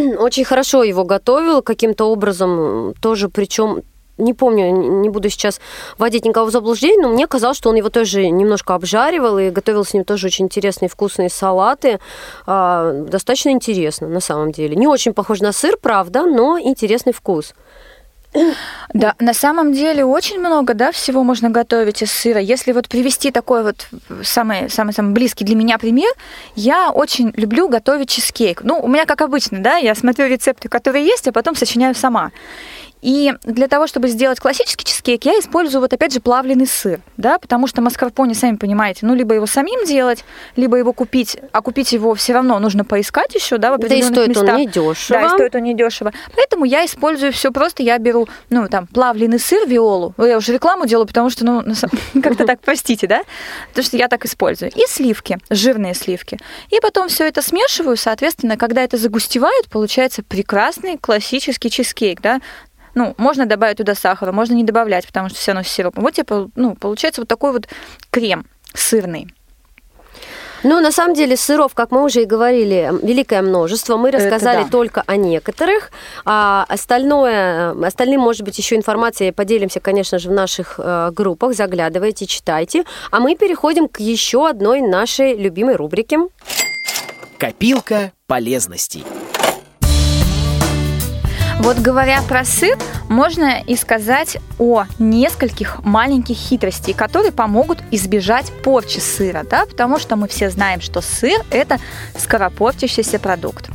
очень 0.18 0.44
хорошо 0.44 0.82
его 0.82 1.04
готовил 1.04 1.62
каким-то 1.62 2.04
образом, 2.06 2.94
тоже 3.00 3.28
причем 3.28 3.82
не 4.20 4.34
помню, 4.34 4.70
не 4.70 5.08
буду 5.08 5.30
сейчас 5.30 5.60
вводить 5.98 6.24
никого 6.24 6.46
в 6.46 6.50
заблуждение, 6.50 7.00
но 7.00 7.08
мне 7.08 7.26
казалось, 7.26 7.56
что 7.56 7.70
он 7.70 7.76
его 7.76 7.88
тоже 7.88 8.28
немножко 8.28 8.74
обжаривал 8.74 9.38
и 9.38 9.50
готовил 9.50 9.84
с 9.84 9.94
ним 9.94 10.04
тоже 10.04 10.26
очень 10.26 10.44
интересные 10.44 10.88
вкусные 10.88 11.30
салаты. 11.30 11.98
А, 12.46 12.92
достаточно 12.92 13.50
интересно, 13.50 14.08
на 14.08 14.20
самом 14.20 14.52
деле. 14.52 14.76
Не 14.76 14.86
очень 14.86 15.14
похож 15.14 15.40
на 15.40 15.52
сыр, 15.52 15.76
правда, 15.80 16.26
но 16.26 16.58
интересный 16.58 17.12
вкус. 17.12 17.54
Да, 18.94 19.14
на 19.18 19.34
самом 19.34 19.72
деле 19.72 20.04
очень 20.04 20.38
много, 20.38 20.74
да, 20.74 20.92
всего 20.92 21.24
можно 21.24 21.50
готовить 21.50 22.02
из 22.02 22.12
сыра. 22.12 22.40
Если 22.40 22.72
вот 22.72 22.88
привести 22.88 23.30
такой 23.30 23.62
вот 23.62 23.88
самый, 24.22 24.70
самый, 24.70 24.92
самый 24.92 25.12
близкий 25.12 25.44
для 25.44 25.56
меня 25.56 25.78
пример, 25.78 26.10
я 26.54 26.90
очень 26.90 27.32
люблю 27.36 27.68
готовить 27.68 28.08
чизкейк. 28.08 28.62
Ну, 28.62 28.78
у 28.80 28.88
меня 28.88 29.06
как 29.06 29.20
обычно, 29.20 29.58
да, 29.58 29.76
я 29.76 29.94
смотрю 29.94 30.26
рецепты, 30.26 30.68
которые 30.68 31.04
есть, 31.04 31.26
а 31.26 31.32
потом 31.32 31.56
сочиняю 31.56 31.94
сама. 31.94 32.30
И 33.02 33.32
для 33.44 33.68
того, 33.68 33.86
чтобы 33.86 34.08
сделать 34.08 34.40
классический 34.40 34.84
чизкейк, 34.84 35.24
я 35.24 35.32
использую 35.32 35.80
вот 35.80 35.92
опять 35.92 36.12
же 36.12 36.20
плавленый 36.20 36.66
сыр, 36.66 37.00
да, 37.16 37.38
потому 37.38 37.66
что 37.66 37.80
маскарпоне, 37.80 38.34
сами 38.34 38.56
понимаете, 38.56 39.06
ну, 39.06 39.14
либо 39.14 39.34
его 39.34 39.46
самим 39.46 39.84
делать, 39.86 40.24
либо 40.56 40.76
его 40.76 40.92
купить, 40.92 41.38
а 41.52 41.62
купить 41.62 41.92
его 41.92 42.14
все 42.14 42.34
равно 42.34 42.58
нужно 42.58 42.84
поискать 42.84 43.34
еще, 43.34 43.58
да, 43.58 43.70
в 43.70 43.74
определенных 43.74 44.12
да 44.12 44.22
и 44.22 44.24
стоит 44.24 44.28
местах. 44.28 44.54
он 44.54 44.60
недешево. 44.60 45.20
Да, 45.20 45.26
и 45.26 45.28
стоит 45.28 45.54
он 45.54 45.62
недешево. 45.62 46.12
Поэтому 46.34 46.64
я 46.64 46.84
использую 46.84 47.32
все 47.32 47.50
просто, 47.50 47.82
я 47.82 47.98
беру, 47.98 48.28
ну, 48.50 48.68
там, 48.68 48.86
плавленый 48.86 49.38
сыр, 49.38 49.66
виолу, 49.66 50.14
ну, 50.16 50.26
я 50.26 50.36
уже 50.36 50.52
рекламу 50.52 50.86
делаю, 50.86 51.06
потому 51.06 51.30
что, 51.30 51.44
ну, 51.44 51.64
как-то 52.22 52.44
так, 52.46 52.60
простите, 52.60 53.06
да, 53.06 53.22
потому 53.70 53.84
что 53.84 53.96
я 53.96 54.08
так 54.08 54.24
использую. 54.24 54.70
И 54.72 54.86
сливки, 54.86 55.38
жирные 55.48 55.94
сливки. 55.94 56.38
И 56.70 56.80
потом 56.80 57.08
все 57.08 57.26
это 57.26 57.42
смешиваю, 57.42 57.96
соответственно, 57.96 58.56
когда 58.56 58.82
это 58.82 58.96
загустевает, 58.96 59.68
получается 59.70 60.22
прекрасный 60.22 60.98
классический 60.98 61.70
чизкейк, 61.70 62.20
да, 62.20 62.40
ну, 62.94 63.14
можно 63.18 63.46
добавить 63.46 63.78
туда 63.78 63.94
сахара, 63.94 64.32
можно 64.32 64.54
не 64.54 64.64
добавлять, 64.64 65.06
потому 65.06 65.28
что 65.28 65.38
все 65.38 65.52
равно 65.52 65.64
с 65.64 65.68
сиропом. 65.68 66.02
Вот 66.02 66.14
тебе, 66.14 66.48
ну, 66.54 66.74
получается 66.74 67.20
вот 67.20 67.28
такой 67.28 67.52
вот 67.52 67.68
крем 68.10 68.46
сырный. 68.74 69.28
Ну, 70.62 70.80
на 70.80 70.92
самом 70.92 71.14
деле, 71.14 71.36
сыров, 71.36 71.74
как 71.74 71.90
мы 71.90 72.04
уже 72.04 72.22
и 72.22 72.24
говорили, 72.26 72.92
великое 73.02 73.40
множество. 73.40 73.96
Мы 73.96 74.10
рассказали 74.10 74.64
да. 74.64 74.68
только 74.68 75.02
о 75.06 75.16
некоторых. 75.16 75.90
А 76.26 76.66
остальное, 76.68 77.70
остальным, 77.86 78.20
может 78.20 78.42
быть, 78.42 78.58
еще 78.58 78.76
информацией 78.76 79.32
поделимся, 79.32 79.80
конечно 79.80 80.18
же, 80.18 80.28
в 80.28 80.32
наших 80.32 80.78
э, 80.78 81.10
группах. 81.12 81.54
Заглядывайте, 81.54 82.26
читайте. 82.26 82.84
А 83.10 83.20
мы 83.20 83.36
переходим 83.36 83.88
к 83.88 84.00
еще 84.00 84.48
одной 84.48 84.82
нашей 84.82 85.34
любимой 85.34 85.76
рубрике. 85.76 86.18
Копилка 87.38 88.12
полезностей. 88.26 89.04
Вот 91.62 91.76
говоря 91.76 92.22
про 92.22 92.42
сыр, 92.46 92.78
можно 93.10 93.60
и 93.60 93.76
сказать 93.76 94.38
о 94.58 94.86
нескольких 94.98 95.84
маленьких 95.84 96.34
хитростей, 96.34 96.94
которые 96.94 97.32
помогут 97.32 97.80
избежать 97.90 98.50
порчи 98.64 98.98
сыра, 98.98 99.44
да, 99.48 99.66
потому 99.66 99.98
что 99.98 100.16
мы 100.16 100.26
все 100.26 100.48
знаем, 100.48 100.80
что 100.80 101.02
сыр– 101.02 101.38
это 101.50 101.78
скоропортящийся 102.16 103.18
продукт. 103.18 103.68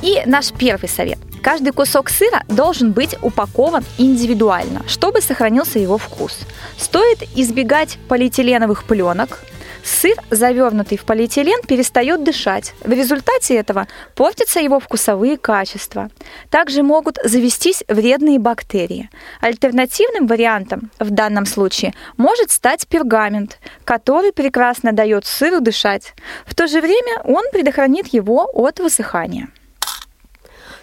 И 0.00 0.22
наш 0.24 0.50
первый 0.50 0.88
совет. 0.88 1.18
Каждый 1.42 1.72
кусок 1.72 2.08
сыра 2.08 2.42
должен 2.48 2.92
быть 2.92 3.16
упакован 3.20 3.84
индивидуально, 3.98 4.82
чтобы 4.88 5.20
сохранился 5.20 5.78
его 5.78 5.98
вкус. 5.98 6.38
Стоит 6.78 7.22
избегать 7.36 7.98
полиэтиленовых 8.08 8.84
пленок, 8.84 9.40
Сыр, 9.84 10.16
завернутый 10.30 10.98
в 10.98 11.04
полиэтилен, 11.04 11.62
перестает 11.66 12.22
дышать. 12.22 12.74
В 12.82 12.90
результате 12.90 13.56
этого 13.56 13.86
портятся 14.14 14.60
его 14.60 14.80
вкусовые 14.80 15.36
качества. 15.36 16.10
Также 16.50 16.82
могут 16.82 17.18
завестись 17.24 17.84
вредные 17.88 18.38
бактерии. 18.38 19.10
Альтернативным 19.40 20.26
вариантом 20.26 20.90
в 20.98 21.10
данном 21.10 21.46
случае 21.46 21.94
может 22.16 22.50
стать 22.50 22.86
пергамент, 22.86 23.58
который 23.84 24.32
прекрасно 24.32 24.92
дает 24.92 25.26
сыру 25.26 25.60
дышать. 25.60 26.14
В 26.46 26.54
то 26.54 26.66
же 26.66 26.80
время 26.80 27.22
он 27.24 27.44
предохранит 27.52 28.08
его 28.08 28.48
от 28.52 28.80
высыхания. 28.80 29.48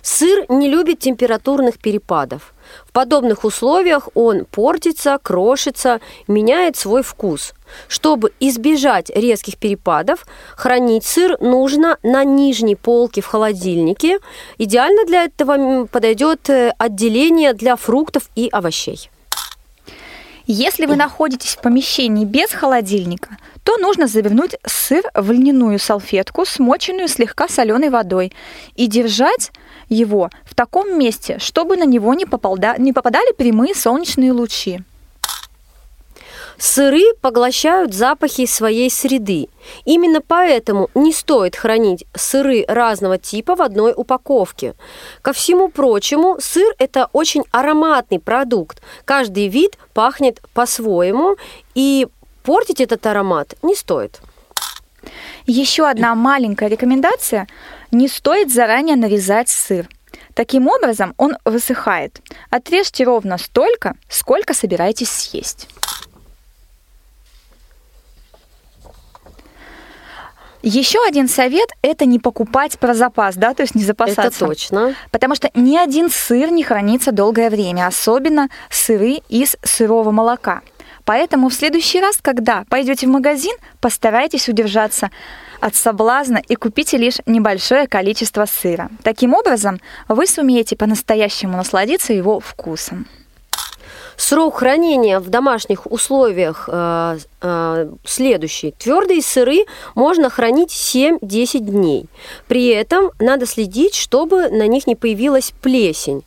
Сыр 0.01 0.45
не 0.49 0.69
любит 0.69 0.99
температурных 0.99 1.79
перепадов. 1.79 2.53
В 2.87 2.91
подобных 2.91 3.43
условиях 3.43 4.09
он 4.13 4.45
портится, 4.45 5.17
крошится, 5.21 5.99
меняет 6.27 6.75
свой 6.75 7.01
вкус. 7.01 7.55
Чтобы 7.87 8.31
избежать 8.39 9.09
резких 9.09 9.57
перепадов, 9.57 10.25
хранить 10.55 11.05
сыр 11.05 11.37
нужно 11.39 11.97
на 12.03 12.23
нижней 12.23 12.75
полке 12.75 13.21
в 13.21 13.27
холодильнике. 13.27 14.19
Идеально 14.57 15.05
для 15.05 15.23
этого 15.25 15.85
подойдет 15.85 16.49
э, 16.49 16.73
отделение 16.77 17.53
для 17.53 17.75
фруктов 17.75 18.29
и 18.35 18.49
овощей. 18.51 19.09
Если 20.47 20.85
вы 20.85 20.95
находитесь 20.95 21.55
в 21.55 21.61
помещении 21.61 22.23
без 22.23 22.51
холодильника, 22.51 23.37
то 23.63 23.77
нужно 23.77 24.05
завернуть 24.05 24.55
сыр 24.63 25.03
в 25.15 25.31
льняную 25.31 25.79
салфетку, 25.79 26.45
смоченную 26.45 27.07
слегка 27.07 27.47
соленой 27.47 27.89
водой, 27.89 28.31
и 28.75 28.85
держать 28.85 29.51
его 29.89 30.29
в 30.43 30.53
таком 30.53 30.99
месте, 30.99 31.39
чтобы 31.39 31.77
на 31.77 31.85
него 31.85 32.13
не, 32.13 32.25
не 32.79 32.93
попадали 32.93 33.33
прямые 33.33 33.73
солнечные 33.73 34.31
лучи. 34.31 34.81
Сыры 36.57 37.13
поглощают 37.21 37.93
запахи 37.93 38.45
своей 38.45 38.89
среды. 38.89 39.47
Именно 39.83 40.21
поэтому 40.21 40.89
не 40.95 41.11
стоит 41.11 41.55
хранить 41.55 42.05
сыры 42.15 42.65
разного 42.67 43.17
типа 43.17 43.55
в 43.55 43.61
одной 43.61 43.93
упаковке. 43.95 44.75
Ко 45.21 45.33
всему 45.33 45.69
прочему, 45.69 46.37
сыр– 46.39 46.73
это 46.77 47.09
очень 47.13 47.43
ароматный 47.51 48.19
продукт. 48.19 48.81
Каждый 49.05 49.47
вид 49.47 49.77
пахнет 49.93 50.41
по-своему, 50.53 51.35
и 51.73 52.07
портить 52.43 52.81
этот 52.81 53.05
аромат 53.05 53.55
не 53.61 53.75
стоит. 53.75 54.21
Еще 55.45 55.87
одна 55.87 56.15
маленькая 56.15 56.69
рекомендация– 56.69 57.47
не 57.95 58.07
стоит 58.07 58.51
заранее 58.51 58.95
нарезать 58.95 59.49
сыр. 59.49 59.87
Таким 60.33 60.67
образом 60.67 61.13
он 61.17 61.37
высыхает. 61.45 62.21
Отрежьте 62.49 63.05
ровно 63.05 63.37
столько, 63.37 63.95
сколько 64.09 64.53
собираетесь 64.53 65.09
съесть. 65.09 65.69
Еще 70.67 70.97
один 71.07 71.27
совет– 71.27 71.69
это 71.83 72.05
не 72.05 72.17
покупать 72.17 72.79
про 72.79 72.95
запас, 72.95 73.35
да, 73.35 73.53
то 73.53 73.61
есть 73.61 73.75
не 73.75 73.83
запасаться. 73.83 74.23
Это 74.23 74.39
точно. 74.39 74.95
Потому 75.11 75.35
что 75.35 75.51
ни 75.53 75.77
один 75.77 76.09
сыр 76.09 76.49
не 76.49 76.63
хранится 76.63 77.11
долгое 77.11 77.51
время, 77.51 77.85
особенно 77.85 78.49
сыры 78.71 79.19
из 79.29 79.57
сырого 79.61 80.09
молока. 80.09 80.63
Поэтому 81.03 81.49
в 81.49 81.53
следующий 81.53 82.01
раз, 82.01 82.17
когда 82.19 82.65
пойдете 82.67 83.05
в 83.05 83.11
магазин, 83.11 83.55
постарайтесь 83.79 84.49
удержаться 84.49 85.11
от 85.59 85.75
соблазна 85.75 86.41
и 86.47 86.55
купите 86.55 86.97
лишь 86.97 87.17
небольшое 87.27 87.87
количество 87.87 88.47
сыра. 88.47 88.89
Таким 89.03 89.35
образом, 89.35 89.79
вы 90.07 90.25
сумеете 90.25 90.75
по-настоящему 90.75 91.57
насладиться 91.57 92.11
его 92.11 92.39
вкусом. 92.39 93.05
Срок 94.17 94.57
хранения 94.57 95.19
в 95.19 95.29
домашних 95.29 95.91
условиях 95.91 96.69
э, 96.71 97.17
э, 97.41 97.89
следующий. 98.05 98.71
Твердые 98.71 99.21
сыры 99.21 99.65
можно 99.93 100.29
хранить 100.29 100.71
7-10 100.71 101.59
дней. 101.59 102.05
При 102.47 102.67
этом 102.67 103.11
надо 103.19 103.45
следить, 103.45 103.95
чтобы 103.95 104.49
на 104.49 104.67
них 104.67 104.87
не 104.87 104.95
появилась 104.95 105.53
плесень. 105.61 106.23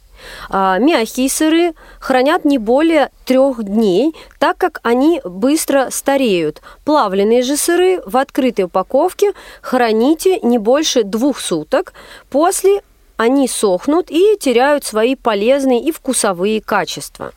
А, 0.50 0.78
мягкие 0.78 1.28
сыры 1.28 1.74
хранят 2.00 2.44
не 2.44 2.58
более 2.58 3.10
трех 3.24 3.62
дней, 3.62 4.14
так 4.38 4.58
как 4.58 4.80
они 4.82 5.20
быстро 5.24 5.88
стареют. 5.90 6.60
Плавленые 6.84 7.42
же 7.42 7.56
сыры 7.56 8.02
в 8.04 8.16
открытой 8.16 8.66
упаковке 8.66 9.32
храните 9.62 10.40
не 10.40 10.58
больше 10.58 11.04
двух 11.04 11.38
суток. 11.38 11.92
После 12.30 12.82
они 13.16 13.48
сохнут 13.48 14.10
и 14.10 14.36
теряют 14.38 14.84
свои 14.84 15.16
полезные 15.16 15.82
и 15.82 15.90
вкусовые 15.90 16.60
качества. 16.60 17.32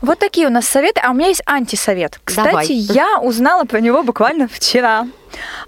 Вот 0.00 0.18
такие 0.18 0.46
у 0.46 0.50
нас 0.50 0.66
советы. 0.66 1.00
А 1.04 1.10
у 1.10 1.14
меня 1.14 1.28
есть 1.28 1.42
антисовет. 1.46 2.20
Кстати, 2.24 2.48
Давай. 2.48 2.66
я 2.68 3.18
узнала 3.20 3.64
про 3.64 3.80
него 3.80 4.02
буквально 4.02 4.46
вчера. 4.48 5.06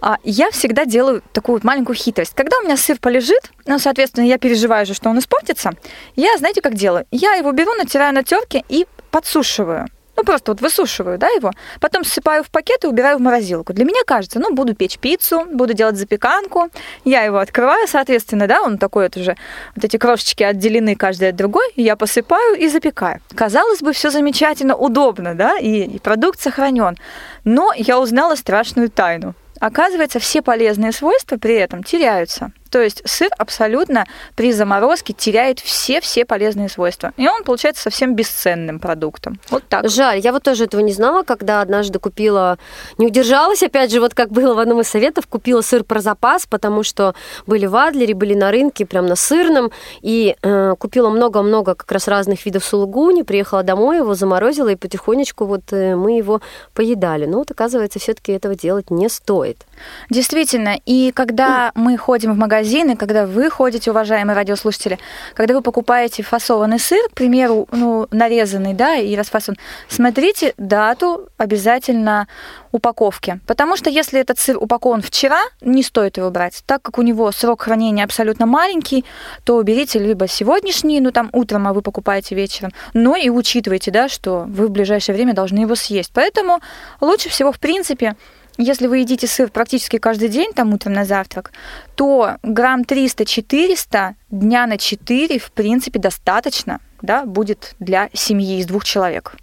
А, 0.00 0.16
Я 0.22 0.50
всегда 0.50 0.84
делаю 0.84 1.22
такую 1.32 1.56
вот 1.56 1.64
маленькую 1.64 1.96
хитрость. 1.96 2.32
Когда 2.34 2.58
у 2.58 2.62
меня 2.62 2.76
сыр 2.76 2.98
полежит, 2.98 3.50
ну, 3.66 3.78
соответственно, 3.78 4.24
я 4.24 4.38
переживаю 4.38 4.86
же, 4.86 4.94
что 4.94 5.10
он 5.10 5.18
испортится, 5.18 5.72
я, 6.16 6.36
знаете, 6.38 6.60
как 6.62 6.74
делаю? 6.74 7.06
Я 7.10 7.34
его 7.34 7.52
беру, 7.52 7.74
натираю 7.74 8.14
на 8.14 8.22
терке 8.22 8.64
и 8.68 8.86
подсушиваю. 9.10 9.88
Ну, 10.20 10.24
просто 10.24 10.52
вот 10.52 10.60
высушиваю, 10.60 11.16
да, 11.16 11.28
его. 11.28 11.50
Потом 11.80 12.04
ссыпаю 12.04 12.44
в 12.44 12.50
пакет 12.50 12.84
и 12.84 12.86
убираю 12.86 13.16
в 13.16 13.22
морозилку. 13.22 13.72
Для 13.72 13.86
меня 13.86 14.00
кажется, 14.06 14.38
ну, 14.38 14.52
буду 14.54 14.74
печь 14.74 14.98
пиццу, 14.98 15.46
буду 15.50 15.72
делать 15.72 15.96
запеканку. 15.96 16.68
Я 17.06 17.22
его 17.22 17.38
открываю, 17.38 17.88
соответственно, 17.88 18.46
да, 18.46 18.60
он 18.60 18.76
такой 18.76 19.04
вот 19.04 19.16
уже, 19.16 19.34
вот 19.74 19.82
эти 19.82 19.96
крошечки 19.96 20.42
отделены 20.42 20.94
каждый 20.94 21.30
от 21.30 21.36
другой, 21.36 21.72
я 21.74 21.96
посыпаю 21.96 22.54
и 22.54 22.68
запекаю. 22.68 23.20
Казалось 23.34 23.80
бы, 23.80 23.94
все 23.94 24.10
замечательно, 24.10 24.76
удобно, 24.76 25.34
да, 25.34 25.56
и, 25.56 25.84
и 25.84 25.98
продукт 25.98 26.38
сохранен. 26.38 26.98
Но 27.44 27.72
я 27.74 27.98
узнала 27.98 28.34
страшную 28.34 28.90
тайну. 28.90 29.34
Оказывается, 29.58 30.18
все 30.18 30.42
полезные 30.42 30.92
свойства 30.92 31.38
при 31.38 31.54
этом 31.54 31.82
теряются. 31.82 32.52
То 32.70 32.80
есть 32.80 33.02
сыр 33.04 33.30
абсолютно 33.38 34.06
при 34.36 34.52
заморозке 34.52 35.12
теряет 35.12 35.60
все-все 35.60 36.24
полезные 36.24 36.68
свойства. 36.68 37.12
И 37.16 37.28
он 37.28 37.44
получается 37.44 37.82
совсем 37.82 38.14
бесценным 38.14 38.78
продуктом. 38.78 39.38
Вот 39.50 39.64
так. 39.68 39.88
Жаль, 39.88 40.20
я 40.20 40.32
вот 40.32 40.42
тоже 40.42 40.64
этого 40.64 40.80
не 40.80 40.92
знала, 40.92 41.22
когда 41.22 41.60
однажды 41.60 41.98
купила, 41.98 42.58
не 42.98 43.06
удержалась, 43.06 43.62
опять 43.62 43.90
же, 43.90 44.00
вот 44.00 44.14
как 44.14 44.30
было 44.30 44.54
в 44.54 44.58
одном 44.58 44.80
из 44.80 44.88
советов, 44.88 45.26
купила 45.26 45.60
сыр 45.60 45.84
про 45.84 46.00
запас, 46.00 46.46
потому 46.46 46.82
что 46.82 47.14
были 47.46 47.66
в 47.66 47.76
Адлере, 47.76 48.14
были 48.14 48.34
на 48.34 48.50
рынке, 48.50 48.86
прям 48.86 49.06
на 49.06 49.16
сырном, 49.16 49.70
и 50.00 50.36
э, 50.42 50.74
купила 50.78 51.10
много-много 51.10 51.74
как 51.74 51.90
раз 51.92 52.08
разных 52.08 52.46
видов 52.46 52.64
сулугуни, 52.64 53.22
приехала 53.22 53.62
домой, 53.62 53.98
его 53.98 54.14
заморозила, 54.14 54.68
и 54.68 54.76
потихонечку 54.76 55.44
вот 55.44 55.72
э, 55.72 55.96
мы 55.96 56.16
его 56.16 56.40
поедали. 56.74 57.26
Но 57.26 57.38
вот, 57.38 57.50
оказывается, 57.50 57.98
все-таки 57.98 58.32
этого 58.32 58.54
делать 58.54 58.90
не 58.90 59.08
стоит. 59.08 59.66
Действительно, 60.08 60.78
и 60.86 61.12
когда 61.12 61.72
мы 61.74 61.96
ходим 61.96 62.34
в 62.34 62.36
магазины, 62.60 62.94
когда 62.94 63.24
вы 63.24 63.48
ходите, 63.48 63.90
уважаемые 63.90 64.36
радиослушатели, 64.36 64.98
когда 65.34 65.54
вы 65.54 65.62
покупаете 65.62 66.22
фасованный 66.22 66.78
сыр, 66.78 67.08
к 67.08 67.14
примеру, 67.14 67.66
ну, 67.72 68.06
нарезанный, 68.10 68.74
да, 68.74 68.96
и 68.96 69.16
расфасон, 69.16 69.56
смотрите 69.88 70.52
дату 70.58 71.28
обязательно 71.38 72.28
упаковки. 72.70 73.40
Потому 73.46 73.76
что 73.76 73.88
если 73.88 74.20
этот 74.20 74.38
сыр 74.38 74.58
упакован 74.58 75.00
вчера, 75.00 75.40
не 75.62 75.82
стоит 75.82 76.18
его 76.18 76.30
брать. 76.30 76.62
Так 76.66 76.82
как 76.82 76.98
у 76.98 77.02
него 77.02 77.32
срок 77.32 77.62
хранения 77.62 78.04
абсолютно 78.04 78.44
маленький, 78.44 79.06
то 79.44 79.62
берите 79.62 79.98
либо 79.98 80.28
сегодняшний, 80.28 81.00
ну 81.00 81.12
там 81.12 81.30
утром, 81.32 81.66
а 81.66 81.72
вы 81.72 81.80
покупаете 81.80 82.34
вечером, 82.34 82.72
но 82.92 83.16
и 83.16 83.30
учитывайте, 83.30 83.90
да, 83.90 84.08
что 84.10 84.44
вы 84.46 84.66
в 84.66 84.70
ближайшее 84.70 85.14
время 85.14 85.32
должны 85.32 85.60
его 85.60 85.74
съесть. 85.74 86.10
Поэтому 86.12 86.60
лучше 87.00 87.30
всего, 87.30 87.52
в 87.52 87.58
принципе, 87.58 88.16
если 88.60 88.86
вы 88.86 88.98
едите 88.98 89.26
сыр 89.26 89.50
практически 89.50 89.98
каждый 89.98 90.28
день, 90.28 90.52
там 90.52 90.72
утром 90.74 90.92
на 90.92 91.04
завтрак, 91.04 91.52
то 91.94 92.36
грамм 92.42 92.82
300-400 92.82 94.14
дня 94.30 94.66
на 94.66 94.78
4, 94.78 95.38
в 95.38 95.50
принципе, 95.52 95.98
достаточно 95.98 96.80
да, 97.02 97.24
будет 97.24 97.74
для 97.78 98.10
семьи 98.12 98.60
из 98.60 98.66
двух 98.66 98.84
человек. 98.84 99.34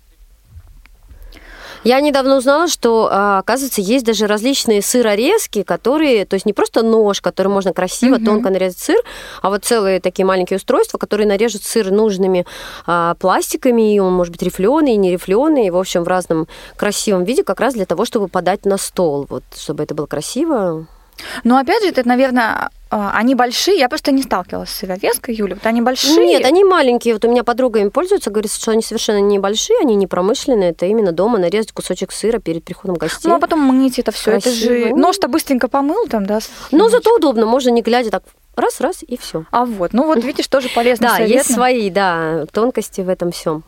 Я 1.88 2.02
недавно 2.02 2.36
узнала, 2.36 2.67
что, 2.67 3.08
а, 3.10 3.39
оказывается, 3.39 3.80
есть 3.80 4.06
даже 4.06 4.28
различные 4.28 4.82
сырорезки, 4.82 5.63
которые, 5.63 6.26
то 6.26 6.34
есть 6.34 6.45
не 6.45 6.52
просто 6.52 6.84
нож, 6.84 7.21
который 7.21 7.47
можно 7.47 7.71
красиво, 7.71 8.15
Мгм. 8.15 8.26
тонко 8.26 8.50
нарезать 8.50 8.78
сыр, 8.78 9.00
а 9.41 9.50
вот 9.50 9.63
целые 9.63 10.02
такие 10.02 10.26
маленькие 10.26 10.58
устройства, 10.58 10.97
которые 10.97 11.28
нарежут 11.28 11.63
сыр 11.63 11.89
нужными 11.89 12.45
а, 12.86 13.15
пластиками, 13.15 13.95
и 13.95 14.00
он 14.00 14.12
может 14.12 14.34
быть 14.34 14.41
рифленый, 14.41 14.95
и 14.95 14.97
не 14.97 15.12
рифленый, 15.13 15.69
в 15.69 15.78
общем, 15.78 16.04
в 16.04 16.10
разном 16.10 16.50
красивом 16.76 17.23
виде, 17.23 17.45
как 17.45 17.62
раз 17.62 17.73
для 17.73 17.86
того, 17.86 18.04
чтобы 18.04 18.28
подать 18.28 18.65
на 18.65 18.78
стол, 18.78 19.26
вот, 19.30 19.43
чтобы 19.56 19.84
это 19.84 19.95
было 19.95 20.08
красиво. 20.08 20.88
Но 21.43 21.58
опять 21.58 21.84
же, 21.84 21.89
это, 21.89 22.08
наверное, 22.08 22.69
а, 22.89 23.12
они 23.15 23.36
большие. 23.36 23.77
Я 23.77 23.89
просто 23.89 24.12
не 24.12 24.23
сталкивалась 24.23 24.69
с 24.69 24.75
сырорезкой, 24.75 25.36
Юля. 25.36 25.56
Вот 25.56 25.65
они 25.65 25.82
большие. 25.82 26.25
Нет, 26.25 26.45
они 26.45 26.63
маленькие. 26.63 27.13
Вот 27.13 27.25
у 27.25 27.30
меня 27.30 27.43
подруга 27.43 27.80
им 27.80 27.91
пользуется, 27.91 28.30
говорит, 28.30 28.51
что 28.51 28.71
они 28.71 28.82
совершенно 28.82 29.19
небольшие, 29.19 29.77
они 29.82 29.95
не 29.95 30.08
промышленные. 30.08 30.71
Это 30.71 30.86
именно 30.86 31.12
дома 31.12 31.38
нарезать 31.38 31.71
кусочек 31.71 32.12
сыра 32.12 32.39
перед 32.39 32.63
приходом 32.63 32.95
гостей. 32.95 33.27
Ну, 33.27 33.36
а 33.36 33.39
потом 33.39 33.60
мыть 33.60 33.99
это 33.99 34.12
все. 34.12 34.32
Это 34.32 34.51
же 34.51 34.93
нож-то 34.95 35.27
быстренько 35.27 35.67
помыл 35.67 36.08
там, 36.08 36.25
да. 36.25 36.39
Но 36.71 36.89
зато 36.89 37.13
удобно, 37.15 37.45
можно 37.45 37.69
не 37.69 37.82
глядя 37.82 38.10
так 38.10 38.23
раз-раз 38.58 39.04
и 39.08 39.17
все. 39.17 39.46
А 39.52 39.65
вот, 39.65 39.93
ну 39.93 40.06
вот 40.06 40.24
видишь, 40.24 40.48
тоже 40.48 40.70
полезный 40.70 41.08
Да, 41.08 41.17
есть 41.17 41.54
свои, 41.54 41.89
да, 41.89 42.46
тонкости 42.52 43.02
в 43.02 43.10
этом 43.10 43.32
всем. 43.32 43.63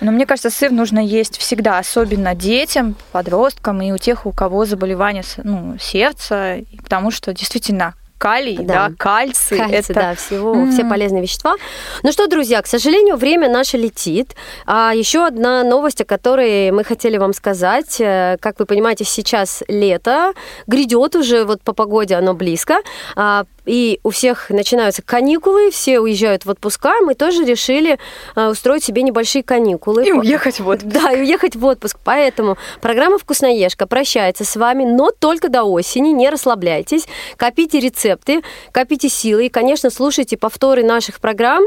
Но 0.00 0.10
мне 0.12 0.26
кажется, 0.26 0.50
сыр 0.50 0.70
нужно 0.70 0.98
есть 0.98 1.38
всегда, 1.38 1.78
особенно 1.78 2.34
детям, 2.34 2.96
подросткам 3.12 3.80
и 3.82 3.92
у 3.92 3.98
тех, 3.98 4.26
у 4.26 4.32
кого 4.32 4.64
заболевания 4.64 5.22
с- 5.22 5.40
ну, 5.42 5.76
сердца, 5.80 6.58
потому 6.82 7.10
что 7.10 7.32
действительно 7.32 7.94
калий, 8.16 8.56
да, 8.56 8.88
Да. 8.88 8.94
кальций, 8.96 9.58
Кальций, 9.58 9.76
это 9.78 9.94
да, 9.94 10.14
всего, 10.14 10.54
М. 10.54 10.72
все 10.72 10.84
полезные 10.84 11.20
вещества. 11.20 11.56
Ну 12.02 12.10
что, 12.10 12.26
друзья, 12.26 12.62
к 12.62 12.66
сожалению, 12.66 13.16
время 13.16 13.50
наше 13.50 13.76
летит. 13.76 14.34
А 14.66 14.92
еще 14.94 15.26
одна 15.26 15.62
новость, 15.62 16.00
о 16.00 16.04
которой 16.06 16.70
мы 16.70 16.84
хотели 16.84 17.18
вам 17.18 17.34
сказать. 17.34 18.00
Э, 18.00 18.36
Как 18.40 18.58
вы 18.60 18.64
понимаете, 18.64 19.04
сейчас 19.04 19.62
лето, 19.68 20.32
грядет 20.66 21.16
уже, 21.16 21.44
вот 21.44 21.60
по 21.62 21.74
погоде 21.74 22.14
оно 22.14 22.32
близко. 22.34 22.76
А, 23.14 23.44
И 23.66 24.00
у 24.02 24.10
всех 24.10 24.50
начинаются 24.50 25.02
каникулы, 25.02 25.70
все 25.70 26.00
уезжают 26.00 26.44
в 26.44 26.50
отпуска. 26.50 27.00
Мы 27.00 27.14
тоже 27.14 27.44
решили 27.44 27.98
а, 28.34 28.50
устроить 28.50 28.84
себе 28.84 29.02
небольшие 29.02 29.42
каникулы. 29.42 30.06
и 30.06 30.12
уехать 30.12 30.60
вот. 30.60 30.80
Да, 30.82 31.12
и 31.12 31.20
уехать 31.20 31.56
в 31.56 31.64
отпуск. 31.64 31.98
Поэтому 32.04 32.56
программа 32.80 33.18
«Вкусноежка» 33.18 33.86
прощается 33.86 34.44
с 34.44 34.56
вами, 34.56 34.84
но 34.84 35.10
только 35.10 35.48
до 35.48 35.64
осени. 35.64 36.10
Не 36.10 36.28
расслабляйтесь. 36.28 37.06
Копите 37.36 37.80
рецепты, 37.80 38.42
копите 38.72 39.08
силы. 39.08 39.46
И, 39.46 39.48
конечно, 39.48 39.90
слушайте 39.90 40.36
повторы 40.36 40.82
наших 40.84 41.20
программ. 41.20 41.64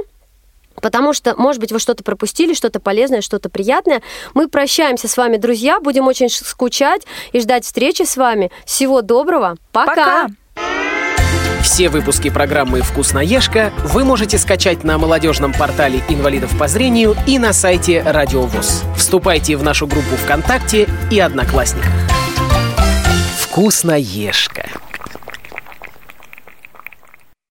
Потому 0.82 1.14
что, 1.14 1.34
может 1.36 1.60
быть, 1.60 1.72
вы 1.72 1.80
что-то 1.80 2.04
пропустили, 2.04 2.54
что-то 2.54 2.80
полезное, 2.80 3.22
что-то 3.22 3.50
приятное. 3.50 4.04
Мы 4.36 4.48
прощаемся 4.48 5.08
с 5.08 5.18
вами, 5.18 5.38
друзья. 5.38 5.80
Будем 5.80 6.08
очень 6.08 6.30
скучать 6.30 7.02
и 7.32 7.40
ждать 7.40 7.66
встречи 7.66 8.04
с 8.04 8.16
вами. 8.16 8.52
Всего 8.66 9.02
доброго. 9.02 9.58
Пока. 9.72 9.96
Пока. 9.96 10.28
Все 11.62 11.90
выпуски 11.90 12.30
программы 12.30 12.82
«Вкусноежка» 12.82 13.72
вы 13.84 14.04
можете 14.04 14.38
скачать 14.38 14.84
на 14.84 14.98
молодежном 14.98 15.54
портале 15.54 16.02
инвалидов 16.10 16.58
по 16.58 16.68
зрению 16.68 17.16
и 17.26 17.40
на 17.40 17.54
сайте 17.54 18.02
Радио 18.04 18.44
ВОЗ. 18.44 18.84
Вступайте 18.96 19.58
в 19.58 19.64
нашу 19.64 19.88
группу 19.88 20.16
ВКонтакте 20.16 20.88
и 21.12 21.20
Одноклассниках. 21.20 21.92
«Вкусноежка». 23.40 24.66